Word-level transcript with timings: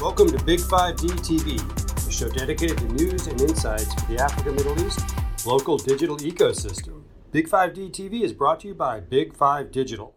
Welcome 0.00 0.30
to 0.30 0.42
Big 0.44 0.60
5D 0.60 1.10
TV, 1.20 2.08
a 2.08 2.10
show 2.10 2.30
dedicated 2.30 2.78
to 2.78 2.84
news 2.84 3.26
and 3.26 3.38
insights 3.38 3.92
for 3.92 4.10
the 4.10 4.18
Africa 4.18 4.50
Middle 4.50 4.86
East 4.86 4.98
local 5.44 5.76
digital 5.76 6.16
ecosystem. 6.16 7.02
Big 7.32 7.46
5D 7.46 7.90
TV 7.90 8.22
is 8.22 8.32
brought 8.32 8.60
to 8.60 8.68
you 8.68 8.74
by 8.74 9.00
Big 9.00 9.36
5 9.36 9.70
Digital. 9.70 10.16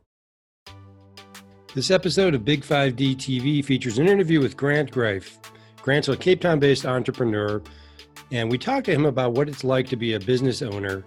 This 1.75 1.91
episode 1.91 2.33
of 2.33 2.45
Big 2.45 2.61
5D 2.61 3.17
TV 3.17 3.63
features 3.63 3.97
an 3.97 4.07
interview 4.07 4.39
with 4.39 4.55
Grant 4.55 4.89
Greeff. 4.89 5.35
Grant's 5.81 6.07
a 6.07 6.15
Cape 6.15 6.39
Town 6.39 6.59
based 6.59 6.85
entrepreneur, 6.85 7.61
and 8.31 8.49
we 8.49 8.57
talked 8.57 8.85
to 8.85 8.93
him 8.93 9.05
about 9.05 9.33
what 9.33 9.49
it's 9.49 9.65
like 9.65 9.89
to 9.89 9.97
be 9.97 10.13
a 10.13 10.19
business 10.21 10.61
owner 10.61 11.03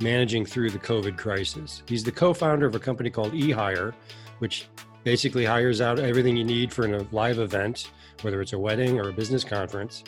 managing 0.00 0.44
through 0.44 0.70
the 0.70 0.80
COVID 0.80 1.16
crisis. 1.16 1.84
He's 1.86 2.02
the 2.02 2.10
co 2.10 2.34
founder 2.34 2.66
of 2.66 2.74
a 2.74 2.80
company 2.80 3.08
called 3.08 3.34
eHire, 3.34 3.94
which 4.40 4.66
basically 5.04 5.44
hires 5.44 5.80
out 5.80 6.00
everything 6.00 6.36
you 6.36 6.42
need 6.42 6.72
for 6.72 6.92
a 6.92 7.06
live 7.12 7.38
event, 7.38 7.88
whether 8.22 8.40
it's 8.40 8.52
a 8.52 8.58
wedding 8.58 8.98
or 8.98 9.08
a 9.08 9.12
business 9.12 9.44
conference. 9.44 10.04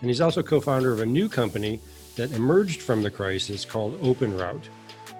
And 0.00 0.10
he's 0.10 0.20
also 0.20 0.42
co 0.42 0.60
founder 0.60 0.92
of 0.92 1.00
a 1.00 1.06
new 1.06 1.28
company 1.28 1.80
that 2.16 2.32
emerged 2.32 2.82
from 2.82 3.02
the 3.02 3.10
crisis 3.10 3.64
called 3.64 4.00
OpenRoute. 4.00 4.68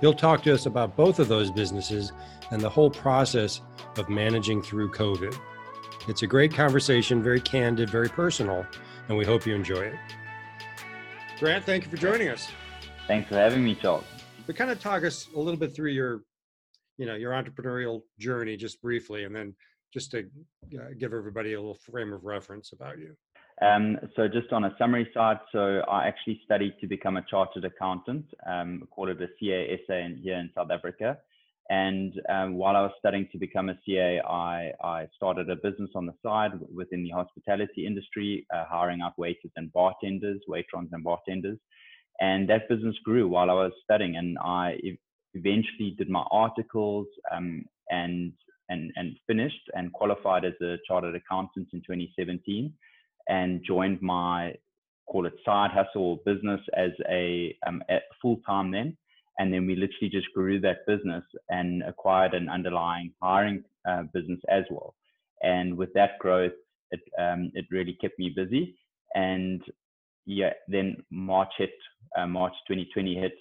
He'll 0.01 0.15
talk 0.15 0.43
to 0.45 0.55
us 0.55 0.66
about 0.66 0.97
both 0.97 1.19
of 1.19 1.29
those 1.29 1.51
businesses 1.51 2.12
and 2.51 2.60
the 2.60 2.69
whole 2.69 2.91
process 2.91 3.60
of 3.97 4.09
managing 4.09 4.62
through 4.62 4.91
COVID. 4.91 5.37
It's 6.09 6.23
a 6.23 6.27
great 6.27 6.52
conversation, 6.52 7.23
very 7.23 7.41
candid, 7.41 7.88
very 7.88 8.09
personal, 8.09 8.66
and 9.09 9.16
we 9.16 9.24
hope 9.24 9.46
you 9.46 9.55
enjoy 9.55 9.80
it. 9.80 9.95
Grant, 11.38 11.65
thank 11.65 11.85
you 11.85 11.91
for 11.91 11.96
joining 11.96 12.29
us. 12.29 12.48
Thanks 13.07 13.29
for 13.29 13.37
having 13.37 13.65
me, 13.65 13.74
Charles. 13.74 14.05
But 14.46 14.57
kind 14.57 14.71
of 14.71 14.80
talk 14.80 15.05
us 15.05 15.29
a 15.35 15.38
little 15.38 15.59
bit 15.59 15.74
through 15.74 15.91
your, 15.91 16.23
you 16.98 17.07
know, 17.07 17.15
your 17.15 17.32
entrepreneurial 17.32 18.02
journey, 18.19 18.57
just 18.57 18.80
briefly, 18.82 19.24
and 19.24 19.35
then 19.35 19.55
just 19.95 20.11
to 20.11 20.19
uh, 20.77 20.89
give 20.98 21.15
everybody 21.15 21.55
a 21.55 21.59
little 21.59 21.79
frame 21.91 22.12
of 22.12 22.25
reference 22.25 22.73
about 22.73 22.98
you. 22.98 23.16
Um, 23.62 23.97
so 24.16 24.27
just 24.27 24.52
on 24.52 24.65
a 24.65 24.75
summary 24.79 25.09
side, 25.15 25.38
so 25.52 25.80
I 25.88 26.09
actually 26.09 26.41
studied 26.45 26.74
to 26.80 26.88
become 26.88 27.16
a 27.16 27.24
chartered 27.30 27.65
accountant, 27.65 28.27
um, 28.46 28.83
called 28.91 29.10
it 29.10 29.23
a 29.23 29.29
CASA 29.38 29.96
in, 29.96 30.21
here 30.23 30.37
in 30.37 30.51
South 30.57 30.71
Africa. 30.73 31.18
And 31.71 32.21
um, 32.29 32.55
while 32.57 32.77
I 32.77 32.83
was 32.83 32.91
studying 32.99 33.29
to 33.33 33.38
become 33.38 33.68
a 33.71 33.79
CA, 33.87 34.21
I, 34.21 34.73
I 34.83 35.07
started 35.15 35.49
a 35.49 35.57
business 35.57 35.91
on 35.95 36.05
the 36.05 36.13
side 36.23 36.51
within 36.74 37.05
the 37.05 37.11
hospitality 37.11 37.87
industry, 37.87 38.45
uh, 38.55 38.65
hiring 38.68 39.01
out 39.01 39.16
waiters 39.16 39.52
and 39.57 39.73
bartenders, 39.73 40.40
waitrons 40.49 40.90
and 40.93 41.05
bartenders. 41.05 41.59
And 42.21 42.49
that 42.51 42.68
business 42.68 42.96
grew 43.05 43.29
while 43.29 43.51
I 43.51 43.55
was 43.55 43.73
studying. 43.83 44.16
And 44.16 44.37
I 44.38 44.79
eventually 45.33 45.95
did 45.96 46.11
my 46.11 46.24
articles 46.30 47.07
um, 47.33 47.65
and, 47.88 48.33
and, 48.68 48.93
and 48.96 49.16
finished 49.26 49.70
and 49.74 49.93
qualified 49.93 50.45
as 50.45 50.54
a 50.62 50.76
chartered 50.87 51.15
accountant 51.15 51.68
in 51.73 51.80
2017 51.80 52.73
and 53.29 53.62
joined 53.66 54.01
my, 54.02 54.54
call 55.06 55.26
it 55.26 55.34
side 55.45 55.71
hustle 55.71 56.21
business 56.24 56.60
as 56.76 56.90
a 57.10 57.56
um, 57.66 57.82
full 58.23 58.38
time 58.46 58.71
then 58.71 58.96
and 59.38 59.52
then 59.52 59.66
we 59.66 59.74
literally 59.74 60.10
just 60.10 60.32
grew 60.32 60.60
that 60.60 60.87
business 60.87 61.24
and 61.48 61.82
acquired 61.82 62.34
an 62.34 62.48
underlying 62.48 63.12
hiring 63.21 63.65
uh, 63.88 64.03
business 64.12 64.41
as 64.48 64.65
well. 64.71 64.94
And 65.43 65.76
with 65.76 65.93
that 65.94 66.19
growth, 66.21 66.53
it 66.91 67.00
um, 67.19 67.50
it 67.54 67.66
really 67.71 67.99
kept 68.00 68.19
me 68.19 68.32
busy. 68.34 68.76
And 69.15 69.60
yeah, 70.26 70.53
then 70.69 70.97
March 71.10 71.53
hit, 71.59 71.75
uh, 72.16 72.26
March 72.26 72.54
2020 72.69 73.15
hit, 73.16 73.34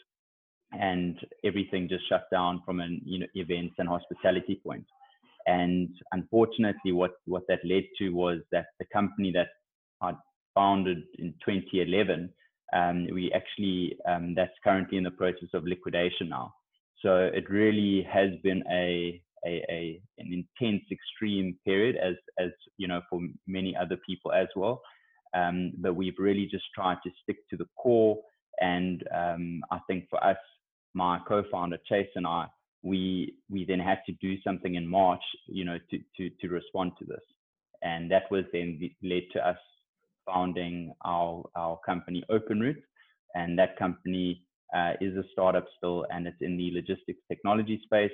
and 0.71 1.17
everything 1.45 1.87
just 1.87 2.07
shut 2.09 2.25
down 2.31 2.61
from 2.65 2.79
an 2.79 3.01
you 3.05 3.19
know 3.19 3.27
events 3.35 3.75
and 3.77 3.87
hospitality 3.87 4.59
point. 4.65 4.85
And 5.45 5.89
unfortunately, 6.11 6.91
what 6.91 7.11
what 7.25 7.43
that 7.47 7.59
led 7.65 7.83
to 7.99 8.09
was 8.09 8.39
that 8.51 8.67
the 8.79 8.85
company 8.93 9.31
that 9.33 9.47
I 10.01 10.13
founded 10.55 11.03
in 11.17 11.33
2011 11.45 12.29
um, 12.73 13.07
we 13.13 13.31
actually 13.33 13.97
um, 14.07 14.33
that's 14.35 14.53
currently 14.63 14.97
in 14.97 15.03
the 15.03 15.11
process 15.11 15.49
of 15.53 15.65
liquidation 15.65 16.29
now. 16.29 16.53
So 17.01 17.17
it 17.17 17.49
really 17.49 18.07
has 18.11 18.31
been 18.43 18.63
a, 18.71 19.21
a, 19.45 19.63
a, 19.69 20.01
an 20.17 20.45
intense, 20.61 20.83
extreme 20.91 21.57
period, 21.65 21.97
as 21.97 22.15
as 22.39 22.49
you 22.77 22.87
know, 22.87 23.01
for 23.09 23.19
many 23.47 23.75
other 23.75 23.97
people 24.07 24.31
as 24.31 24.47
well. 24.55 24.81
Um, 25.35 25.73
but 25.77 25.95
we've 25.95 26.17
really 26.17 26.47
just 26.49 26.65
tried 26.73 26.97
to 27.03 27.11
stick 27.21 27.37
to 27.49 27.57
the 27.57 27.65
core, 27.77 28.17
and 28.59 29.03
um, 29.15 29.61
I 29.71 29.79
think 29.87 30.05
for 30.09 30.23
us, 30.23 30.37
my 30.93 31.19
co-founder 31.27 31.77
Chase 31.87 32.09
and 32.15 32.25
I, 32.25 32.45
we 32.83 33.35
we 33.49 33.65
then 33.65 33.79
had 33.79 33.99
to 34.05 34.11
do 34.21 34.35
something 34.41 34.75
in 34.75 34.87
March, 34.87 35.23
you 35.47 35.65
know, 35.65 35.77
to 35.89 35.99
to 36.17 36.29
to 36.41 36.49
respond 36.49 36.91
to 36.99 37.05
this, 37.05 37.23
and 37.81 38.11
that 38.11 38.29
was 38.29 38.43
then 38.53 38.79
led 39.01 39.23
to 39.33 39.47
us 39.47 39.57
founding 40.25 40.93
our, 41.05 41.43
our 41.55 41.79
company 41.85 42.23
OpenRoute. 42.31 42.81
And 43.35 43.57
that 43.57 43.77
company 43.77 44.43
uh, 44.75 44.93
is 45.01 45.15
a 45.17 45.23
startup 45.31 45.65
still, 45.77 46.05
and 46.11 46.27
it's 46.27 46.37
in 46.41 46.57
the 46.57 46.71
logistics 46.73 47.19
technology 47.27 47.81
space. 47.83 48.11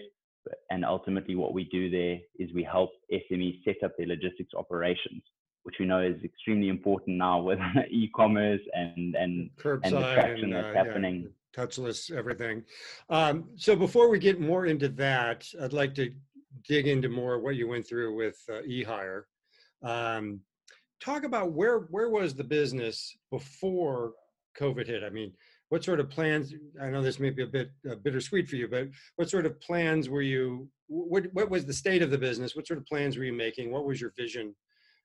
And 0.70 0.86
ultimately, 0.86 1.36
what 1.36 1.54
we 1.54 1.66
do 1.66 1.90
there 1.90 2.18
is 2.40 2.54
we 2.54 2.64
help 2.64 2.92
SMEs 3.12 3.64
set 3.66 3.84
up 3.84 3.92
their 3.98 4.08
logistics 4.08 4.54
operations, 4.58 5.22
which 5.64 5.76
we 5.80 5.86
know 5.86 6.00
is 6.00 6.16
extremely 6.24 6.70
important 6.70 7.18
now 7.18 7.42
with 7.42 7.60
e-commerce 7.92 8.62
and 8.74 9.16
and, 9.16 9.50
Curbside 9.62 9.82
and 9.84 9.94
the 9.96 10.14
traction 10.14 10.54
and, 10.54 10.56
uh, 10.56 10.62
that's 10.62 10.88
happening. 10.88 11.24
Yeah, 11.24 11.30
touchless 11.56 12.12
everything. 12.12 12.64
Um, 13.10 13.50
so 13.56 13.76
before 13.76 14.10
we 14.10 14.20
get 14.20 14.40
more 14.40 14.66
into 14.66 14.90
that, 14.90 15.46
I'd 15.62 15.74
like 15.74 15.96
to 15.96 16.12
dig 16.68 16.88
into 16.88 17.10
more 17.10 17.40
what 17.40 17.56
you 17.56 17.68
went 17.68 17.88
through 17.88 18.16
with 18.16 18.38
uh, 18.50 18.62
eHire. 18.62 19.24
Um, 19.84 20.42
talk 21.00 21.24
about 21.24 21.54
where 21.54 21.80
where 21.92 22.10
was 22.10 22.34
the 22.34 22.44
business 22.44 23.18
before 23.32 24.14
COVID 24.60 24.88
hit? 24.88 25.04
I 25.04 25.10
mean, 25.10 25.34
what 25.70 25.84
sort 25.84 26.00
of 26.00 26.10
plans? 26.10 26.54
I 26.82 26.90
know 26.90 27.02
this 27.02 27.20
may 27.20 27.30
be 27.30 27.44
a 27.44 27.48
bit 27.48 27.72
uh, 27.90 27.96
bittersweet 27.96 28.48
for 28.48 28.56
you, 28.56 28.68
but 28.68 28.90
what 29.16 29.30
sort 29.30 29.46
of 29.46 29.60
plans 29.62 30.10
were 30.10 30.22
you? 30.22 30.68
What 30.88 31.28
what 31.34 31.50
was 31.50 31.66
the 31.66 31.74
state 31.74 32.02
of 32.02 32.12
the 32.12 32.18
business? 32.18 32.56
What 32.56 32.68
sort 32.68 32.80
of 32.80 32.86
plans 32.86 33.18
were 33.18 33.24
you 33.24 33.34
making? 33.34 33.72
What 33.72 33.86
was 33.86 34.02
your 34.02 34.14
vision 34.18 34.56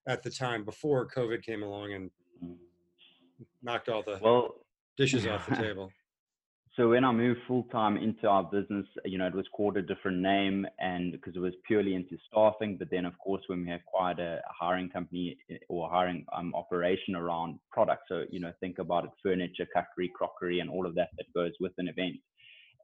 at 0.09 0.22
the 0.22 0.31
time 0.31 0.65
before 0.65 1.09
COVID 1.09 1.43
came 1.43 1.62
along 1.62 1.93
and 1.93 2.11
knocked 3.62 3.88
all 3.88 4.03
the 4.03 4.19
well 4.21 4.55
dishes 4.97 5.26
off 5.26 5.47
the 5.49 5.56
table? 5.62 5.91
So 6.77 6.89
when 6.89 7.05
I 7.05 7.12
moved 7.12 7.41
full 7.47 7.65
time 7.71 7.97
into 7.97 8.27
our 8.27 8.43
business, 8.43 8.87
you 9.05 9.17
know, 9.17 9.29
it 9.29 9.35
was 9.35 9.47
called 9.55 9.77
a 9.77 9.83
different 9.83 10.19
name, 10.19 10.67
and 10.81 11.12
because 11.12 11.37
it 11.37 11.41
was 11.41 11.53
purely 11.67 11.95
into 11.95 12.17
staffing. 12.29 12.77
But 12.79 12.89
then, 12.91 13.05
of 13.05 13.17
course, 13.19 13.43
when 13.47 13.65
we 13.65 13.73
acquired 13.73 14.19
a, 14.19 14.41
hiring 14.49 14.91
company 14.91 15.37
eh, 15.51 15.59
or 15.69 15.89
hiring 15.89 16.27
um, 16.37 16.53
operation 16.55 17.15
around 17.15 17.61
products, 17.71 18.05
so 18.09 18.25
you 18.29 18.41
know, 18.41 18.53
think 18.59 18.81
about 18.81 19.05
it: 19.05 19.11
furniture, 19.23 19.67
cutlery, 19.73 20.11
crockery, 20.17 20.59
and 20.59 20.69
all 20.69 20.85
of 20.85 20.97
that 20.97 21.11
that 21.17 21.33
goes 21.33 21.53
with 21.61 21.73
an 21.79 21.87
event. 21.87 22.17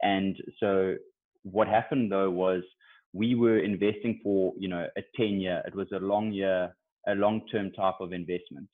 And 0.02 0.36
so, 0.60 0.94
what 1.42 1.66
happened 1.66 2.12
though 2.12 2.30
was 2.30 2.62
we 3.12 3.34
were 3.34 3.58
investing 3.58 4.20
for 4.22 4.52
you 4.56 4.68
know 4.68 4.86
a 4.96 5.02
ten 5.16 5.40
year. 5.40 5.62
It 5.66 5.74
was 5.74 5.88
a 5.92 5.98
long 5.98 6.30
year, 6.30 6.72
a 7.08 7.14
long 7.16 7.42
term 7.50 7.72
type 7.72 7.96
of 7.98 8.12
investment. 8.12 8.68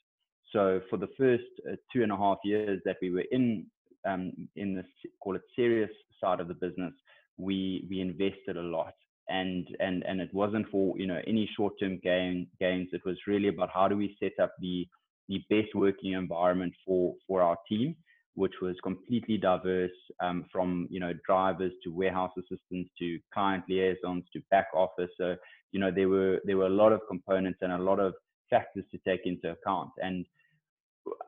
So 0.52 0.80
for 0.88 0.96
the 0.96 1.08
first 1.18 1.44
uh, 1.70 1.76
two 1.92 2.02
and 2.02 2.12
a 2.12 2.16
half 2.16 2.38
years 2.44 2.80
that 2.84 2.96
we 3.02 3.10
were 3.10 3.24
in 3.32 3.66
um, 4.06 4.32
in 4.56 4.74
the 4.74 4.84
call 5.22 5.36
it 5.36 5.42
serious 5.54 5.90
side 6.20 6.40
of 6.40 6.48
the 6.48 6.54
business, 6.54 6.92
we 7.36 7.86
we 7.88 8.00
invested 8.00 8.56
a 8.56 8.62
lot, 8.62 8.94
and 9.28 9.66
and 9.80 10.02
and 10.04 10.20
it 10.20 10.32
wasn't 10.32 10.68
for 10.70 10.98
you 10.98 11.06
know 11.06 11.20
any 11.26 11.48
short 11.56 11.74
term 11.80 11.98
gain 12.02 12.46
gains. 12.60 12.88
It 12.92 13.02
was 13.04 13.16
really 13.26 13.48
about 13.48 13.70
how 13.72 13.88
do 13.88 13.96
we 13.96 14.16
set 14.20 14.38
up 14.42 14.52
the 14.60 14.86
the 15.28 15.42
best 15.50 15.74
working 15.74 16.12
environment 16.12 16.72
for 16.84 17.14
for 17.26 17.42
our 17.42 17.56
team, 17.68 17.96
which 18.34 18.54
was 18.62 18.76
completely 18.82 19.36
diverse 19.36 19.98
um, 20.20 20.44
from 20.52 20.86
you 20.90 21.00
know 21.00 21.12
drivers 21.26 21.72
to 21.84 21.90
warehouse 21.90 22.32
assistants 22.38 22.90
to 22.98 23.18
client 23.32 23.64
liaisons 23.68 24.24
to 24.32 24.40
back 24.50 24.68
office. 24.74 25.10
So 25.18 25.36
you 25.72 25.80
know 25.80 25.90
there 25.90 26.08
were 26.08 26.40
there 26.44 26.56
were 26.56 26.66
a 26.66 26.80
lot 26.82 26.92
of 26.92 27.00
components 27.08 27.58
and 27.62 27.72
a 27.72 27.78
lot 27.78 28.00
of 28.00 28.14
factors 28.48 28.84
to 28.92 28.98
take 28.98 29.26
into 29.26 29.50
account 29.50 29.90
and 30.00 30.24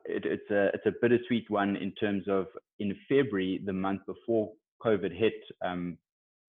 it, 0.05 0.25
it's 0.25 0.49
a 0.51 0.67
it's 0.73 0.85
a 0.85 0.93
bittersweet 1.01 1.49
one 1.49 1.75
in 1.75 1.91
terms 1.93 2.23
of 2.27 2.47
in 2.79 2.95
February, 3.07 3.61
the 3.65 3.73
month 3.73 4.01
before 4.05 4.51
COVID 4.83 5.15
hit, 5.15 5.33
um, 5.65 5.97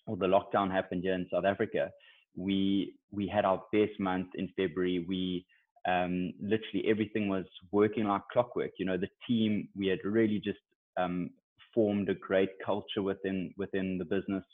or 0.07 0.17
the 0.17 0.27
lockdown 0.27 0.71
happened 0.71 1.03
here 1.03 1.15
in 1.15 1.27
South 1.33 1.45
Africa, 1.45 1.91
we 2.37 2.95
we 3.11 3.27
had 3.27 3.45
our 3.45 3.63
best 3.73 3.99
month 3.99 4.29
in 4.35 4.49
February. 4.57 5.05
We 5.07 5.45
um, 5.89 6.33
literally 6.41 6.85
everything 6.89 7.29
was 7.29 7.45
working 7.73 8.05
like 8.05 8.23
clockwork. 8.33 8.73
You 8.79 8.87
know, 8.87 8.97
the 8.97 9.09
team 9.27 9.69
we 9.77 9.89
had 9.89 9.99
really 10.05 10.41
just 10.41 10.59
um, 10.97 11.31
formed 11.75 12.09
a 12.09 12.15
great 12.15 12.51
culture 12.65 13.03
within 13.03 13.53
within 13.57 13.99
the 13.99 14.05
business, 14.05 14.45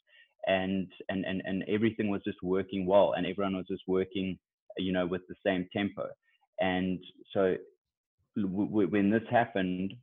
and 0.47 0.89
and 1.09 1.25
and 1.25 1.43
and 1.45 1.65
everything 1.69 2.09
was 2.09 2.23
just 2.25 2.43
working 2.43 2.87
well, 2.87 3.15
and 3.17 3.27
everyone 3.27 3.57
was 3.57 3.67
just 3.69 3.83
working, 3.87 4.39
you 4.79 4.93
know, 4.93 5.07
with 5.07 5.23
the 5.29 5.35
same 5.45 5.69
tempo. 5.73 6.09
And 6.61 6.99
so 7.33 7.57
when 8.37 9.11
this 9.11 9.23
happened 9.31 9.95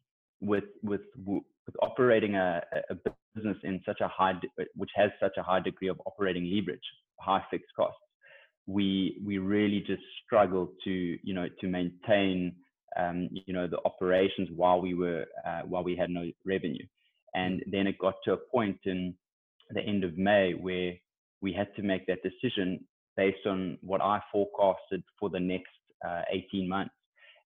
with 0.41 0.65
with 0.81 1.01
with 1.25 1.75
operating 1.81 2.35
a, 2.35 2.61
a 2.89 2.95
business 3.35 3.57
in 3.63 3.81
such 3.85 4.01
a 4.01 4.07
high 4.07 4.33
which 4.75 4.89
has 4.95 5.11
such 5.19 5.37
a 5.37 5.43
high 5.43 5.59
degree 5.59 5.87
of 5.87 6.01
operating 6.05 6.45
leverage 6.45 6.83
high 7.19 7.43
fixed 7.49 7.73
costs 7.75 7.97
we 8.65 9.21
we 9.25 9.37
really 9.37 9.83
just 9.85 10.01
struggled 10.25 10.69
to 10.83 10.91
you 10.91 11.33
know 11.33 11.47
to 11.59 11.67
maintain 11.67 12.55
um, 12.97 13.29
you 13.31 13.53
know 13.53 13.67
the 13.67 13.79
operations 13.85 14.49
while 14.55 14.81
we 14.81 14.93
were 14.93 15.25
uh, 15.45 15.61
while 15.61 15.83
we 15.83 15.95
had 15.95 16.09
no 16.09 16.29
revenue, 16.45 16.85
and 17.33 17.59
mm. 17.59 17.71
then 17.71 17.87
it 17.87 17.97
got 17.97 18.15
to 18.25 18.33
a 18.33 18.37
point 18.37 18.79
in 18.85 19.13
the 19.71 19.81
end 19.81 20.03
of 20.03 20.17
May 20.17 20.53
where 20.53 20.93
we 21.41 21.51
had 21.51 21.75
to 21.75 21.81
make 21.81 22.05
that 22.07 22.19
decision 22.23 22.85
based 23.17 23.45
on 23.45 23.77
what 23.81 24.01
I 24.01 24.21
forecasted 24.31 25.03
for 25.19 25.29
the 25.29 25.39
next 25.39 25.71
uh, 26.07 26.21
18 26.31 26.67
months, 26.67 26.93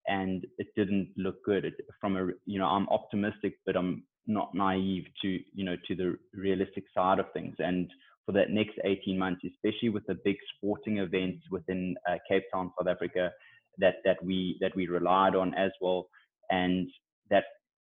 and 0.08 0.46
it 0.58 0.68
didn't 0.76 1.10
look 1.18 1.44
good. 1.44 1.66
It, 1.66 1.76
from 2.00 2.18
a 2.18 2.28
you 2.46 2.60
know 2.60 2.68
I'm 2.68 2.88
optimistic, 2.90 3.60
but 3.66 3.76
I'm 3.76 4.04
not 4.28 4.54
naive 4.54 5.06
to 5.22 5.40
you 5.54 5.66
know 5.66 5.76
to 5.88 5.96
the 5.96 6.18
realistic 6.34 6.86
side 6.94 7.20
of 7.20 7.32
things 7.34 7.56
and 7.60 7.90
for 8.28 8.34
that 8.34 8.52
next 8.52 8.78
18 8.84 9.18
months, 9.18 9.42
especially 9.48 9.88
with 9.88 10.06
the 10.06 10.18
big 10.26 10.36
sporting 10.56 10.98
events 10.98 11.46
within 11.50 11.96
uh, 12.08 12.18
Cape 12.30 12.44
Town, 12.54 12.72
South 12.78 12.88
Africa, 12.88 13.32
that 13.80 13.96
that 14.04 14.24
we 14.24 14.58
that 14.60 14.76
we 14.76 14.88
relied 14.88 15.34
on 15.34 15.54
as 15.54 15.72
well, 15.82 16.10
and 16.52 16.90
that 17.30 17.46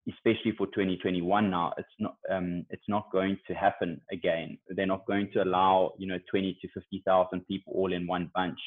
especially 0.07 0.53
for 0.57 0.65
2021 0.67 1.49
now, 1.49 1.73
it's 1.77 1.87
not 1.99 2.15
um, 2.31 2.65
it's 2.69 2.87
not 2.87 3.11
going 3.11 3.37
to 3.47 3.53
happen 3.53 3.99
again. 4.13 4.57
They're 4.69 4.85
not 4.85 5.05
going 5.05 5.29
to 5.33 5.43
allow 5.43 5.93
you 5.97 6.07
know 6.07 6.19
20 6.29 6.57
to 6.61 6.67
50,000 6.73 7.45
people 7.45 7.73
all 7.75 7.91
in 7.91 8.07
one 8.07 8.31
bunch, 8.33 8.59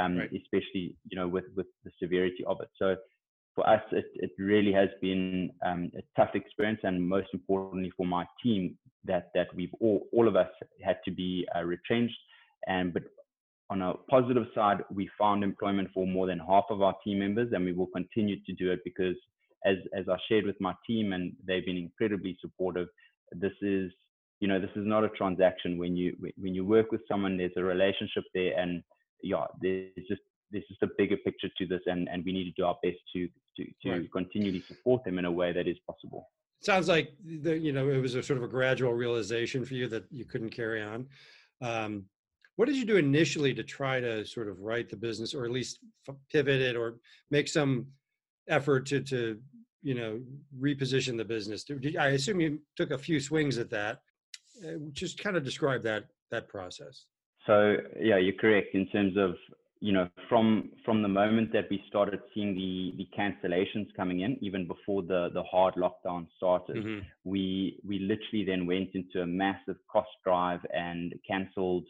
um, 0.00 0.16
right. 0.18 0.30
especially 0.32 0.96
you 1.08 1.16
know 1.16 1.28
with 1.28 1.44
with 1.56 1.66
the 1.84 1.90
severity 2.00 2.44
of 2.46 2.60
it. 2.60 2.68
So 2.78 2.96
for 3.54 3.68
us, 3.68 3.82
it, 3.92 4.06
it 4.14 4.30
really 4.38 4.72
has 4.72 4.88
been 5.00 5.50
um, 5.66 5.90
a 5.96 6.02
tough 6.16 6.34
experience, 6.34 6.80
and 6.82 7.06
most 7.06 7.28
importantly 7.32 7.92
for 7.96 8.06
my 8.06 8.24
team, 8.42 8.76
that 9.04 9.30
that 9.34 9.48
we've 9.54 9.74
all 9.80 10.06
all 10.12 10.28
of 10.28 10.36
us 10.36 10.48
had 10.82 10.98
to 11.04 11.10
be 11.10 11.46
uh, 11.56 11.62
retrenched. 11.62 12.18
And 12.66 12.92
but 12.92 13.02
on 13.70 13.82
a 13.82 13.94
positive 14.08 14.46
side, 14.54 14.78
we 14.92 15.08
found 15.18 15.44
employment 15.44 15.88
for 15.94 16.06
more 16.06 16.26
than 16.26 16.38
half 16.38 16.64
of 16.70 16.82
our 16.82 16.94
team 17.04 17.20
members, 17.20 17.52
and 17.52 17.64
we 17.64 17.72
will 17.72 17.86
continue 17.86 18.36
to 18.44 18.52
do 18.52 18.70
it 18.72 18.80
because, 18.84 19.16
as 19.64 19.76
as 19.96 20.08
I 20.08 20.16
shared 20.28 20.46
with 20.46 20.60
my 20.60 20.74
team, 20.86 21.12
and 21.12 21.32
they've 21.46 21.64
been 21.64 21.76
incredibly 21.76 22.36
supportive. 22.40 22.88
This 23.32 23.52
is 23.62 23.90
you 24.40 24.48
know 24.48 24.60
this 24.60 24.70
is 24.76 24.86
not 24.86 25.04
a 25.04 25.08
transaction. 25.10 25.78
When 25.78 25.96
you 25.96 26.16
when 26.38 26.54
you 26.54 26.64
work 26.64 26.92
with 26.92 27.02
someone, 27.08 27.36
there's 27.36 27.52
a 27.56 27.64
relationship 27.64 28.24
there, 28.34 28.58
and 28.58 28.82
yeah, 29.22 29.44
there's 29.60 30.06
just 30.08 30.22
there's 30.50 30.64
just 30.68 30.82
a 30.82 30.88
bigger 30.98 31.16
picture 31.18 31.48
to 31.58 31.66
this, 31.66 31.80
and, 31.86 32.08
and 32.08 32.24
we 32.24 32.32
need 32.32 32.44
to 32.44 32.52
do 32.56 32.64
our 32.64 32.76
best 32.82 32.98
to 33.14 33.28
to, 33.56 33.64
to 33.82 33.90
right. 33.90 34.12
continually 34.12 34.62
support 34.66 35.04
them 35.04 35.18
in 35.18 35.24
a 35.24 35.30
way 35.30 35.52
that 35.52 35.66
is 35.66 35.76
possible. 35.86 36.28
Sounds 36.62 36.88
like 36.88 37.12
the, 37.42 37.56
you 37.56 37.72
know 37.72 37.88
it 37.88 37.98
was 37.98 38.14
a 38.14 38.22
sort 38.22 38.38
of 38.38 38.44
a 38.44 38.48
gradual 38.48 38.92
realization 38.92 39.64
for 39.64 39.74
you 39.74 39.88
that 39.88 40.04
you 40.10 40.24
couldn't 40.24 40.50
carry 40.50 40.82
on. 40.82 41.06
Um, 41.62 42.04
what 42.56 42.66
did 42.66 42.76
you 42.76 42.84
do 42.84 42.96
initially 42.96 43.54
to 43.54 43.62
try 43.62 44.00
to 44.00 44.24
sort 44.26 44.48
of 44.48 44.60
right 44.60 44.88
the 44.88 44.96
business, 44.96 45.34
or 45.34 45.44
at 45.44 45.50
least 45.50 45.78
pivot 46.30 46.60
it, 46.60 46.76
or 46.76 46.96
make 47.30 47.48
some 47.48 47.86
effort 48.48 48.86
to 48.86 49.00
to 49.00 49.38
you 49.82 49.94
know 49.94 50.20
reposition 50.60 51.16
the 51.16 51.24
business? 51.24 51.64
I 51.98 52.08
assume 52.08 52.40
you 52.40 52.60
took 52.76 52.90
a 52.90 52.98
few 52.98 53.20
swings 53.20 53.56
at 53.58 53.70
that. 53.70 54.00
Uh, 54.62 54.72
just 54.92 55.18
kind 55.18 55.36
of 55.36 55.44
describe 55.44 55.82
that 55.84 56.04
that 56.30 56.48
process. 56.48 57.06
So 57.50 57.76
yeah, 58.00 58.18
you're 58.18 58.40
correct 58.40 58.74
in 58.74 58.86
terms 58.86 59.16
of 59.16 59.34
you 59.80 59.92
know, 59.92 60.08
from 60.28 60.70
from 60.84 61.02
the 61.02 61.08
moment 61.08 61.52
that 61.52 61.64
we 61.70 61.82
started 61.88 62.20
seeing 62.32 62.54
the 62.54 62.92
the 62.98 63.08
cancellations 63.18 63.88
coming 63.96 64.20
in, 64.20 64.38
even 64.40 64.68
before 64.68 65.02
the 65.02 65.30
the 65.34 65.42
hard 65.42 65.74
lockdown 65.74 66.26
started, 66.36 66.76
mm-hmm. 66.76 66.98
we 67.24 67.80
we 67.84 67.98
literally 67.98 68.44
then 68.44 68.66
went 68.66 68.90
into 68.94 69.22
a 69.22 69.26
massive 69.26 69.76
cost 69.90 70.10
drive 70.22 70.60
and 70.72 71.14
cancelled 71.26 71.86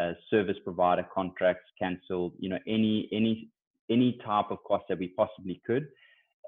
uh, 0.00 0.12
service 0.30 0.56
provider 0.64 1.06
contracts, 1.12 1.68
cancelled 1.78 2.32
you 2.38 2.48
know 2.48 2.60
any 2.66 3.08
any 3.12 3.50
any 3.90 4.18
type 4.24 4.46
of 4.50 4.58
cost 4.66 4.84
that 4.88 4.98
we 4.98 5.08
possibly 5.08 5.60
could. 5.66 5.88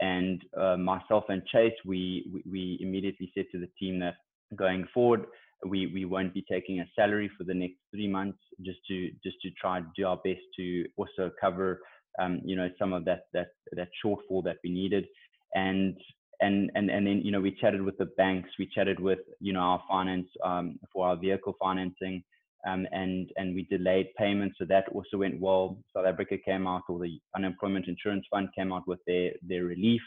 And 0.01 0.43
uh, 0.59 0.77
myself 0.77 1.25
and 1.29 1.45
Chase, 1.47 1.75
we, 1.85 2.31
we 2.33 2.43
we 2.51 2.79
immediately 2.81 3.31
said 3.35 3.47
to 3.53 3.59
the 3.59 3.69
team 3.79 3.99
that 3.99 4.15
going 4.57 4.87
forward, 4.95 5.27
we 5.67 5.87
we 5.89 6.05
won't 6.05 6.35
be 6.35 6.45
taking 6.51 6.81
a 6.81 6.87
salary 6.95 7.31
for 7.37 7.45
the 7.45 7.55
next 7.55 7.77
three 7.91 8.09
months 8.09 8.39
just 8.63 8.79
to 8.89 9.11
just 9.23 9.37
to 9.43 9.51
try 9.53 9.81
to 9.81 9.87
do 9.97 10.07
our 10.07 10.19
best 10.19 10.41
to 10.57 10.85
also 10.97 11.31
cover 11.41 11.81
um, 12.21 12.41
you 12.45 12.57
know 12.57 12.69
some 12.79 12.93
of 12.93 13.05
that 13.05 13.27
that 13.33 13.49
that 13.73 13.89
shortfall 14.05 14.43
that 14.45 14.57
we 14.63 14.71
needed. 14.71 15.07
And 15.55 15.97
and 16.41 16.71
and 16.75 16.91
and 16.91 17.07
then 17.07 17.21
you 17.23 17.31
know 17.31 17.41
we 17.41 17.57
chatted 17.61 17.81
with 17.83 17.97
the 17.99 18.11
banks 18.17 18.51
we 18.59 18.69
chatted 18.75 18.99
with 18.99 19.21
you 19.41 19.53
know 19.53 19.61
our 19.61 19.83
finance 19.89 20.27
um, 20.45 20.79
for 20.93 21.07
our 21.07 21.17
vehicle 21.17 21.55
financing 21.61 22.23
um, 22.67 22.87
and 22.93 23.31
and 23.37 23.55
we 23.55 23.65
delayed 23.65 24.09
payments. 24.19 24.57
So 24.59 24.65
that 24.67 24.89
also 24.93 25.19
went 25.19 25.41
well. 25.41 25.79
South 25.95 26.07
africa 26.07 26.37
came 26.45 26.67
out 26.67 26.83
or 26.89 26.99
the 26.99 27.19
unemployment 27.37 27.89
insurance 27.89 28.27
fund 28.31 28.49
came 28.57 28.73
out 28.73 28.87
with 28.87 29.01
their 29.07 29.33
their 29.43 29.65
relief. 29.65 30.03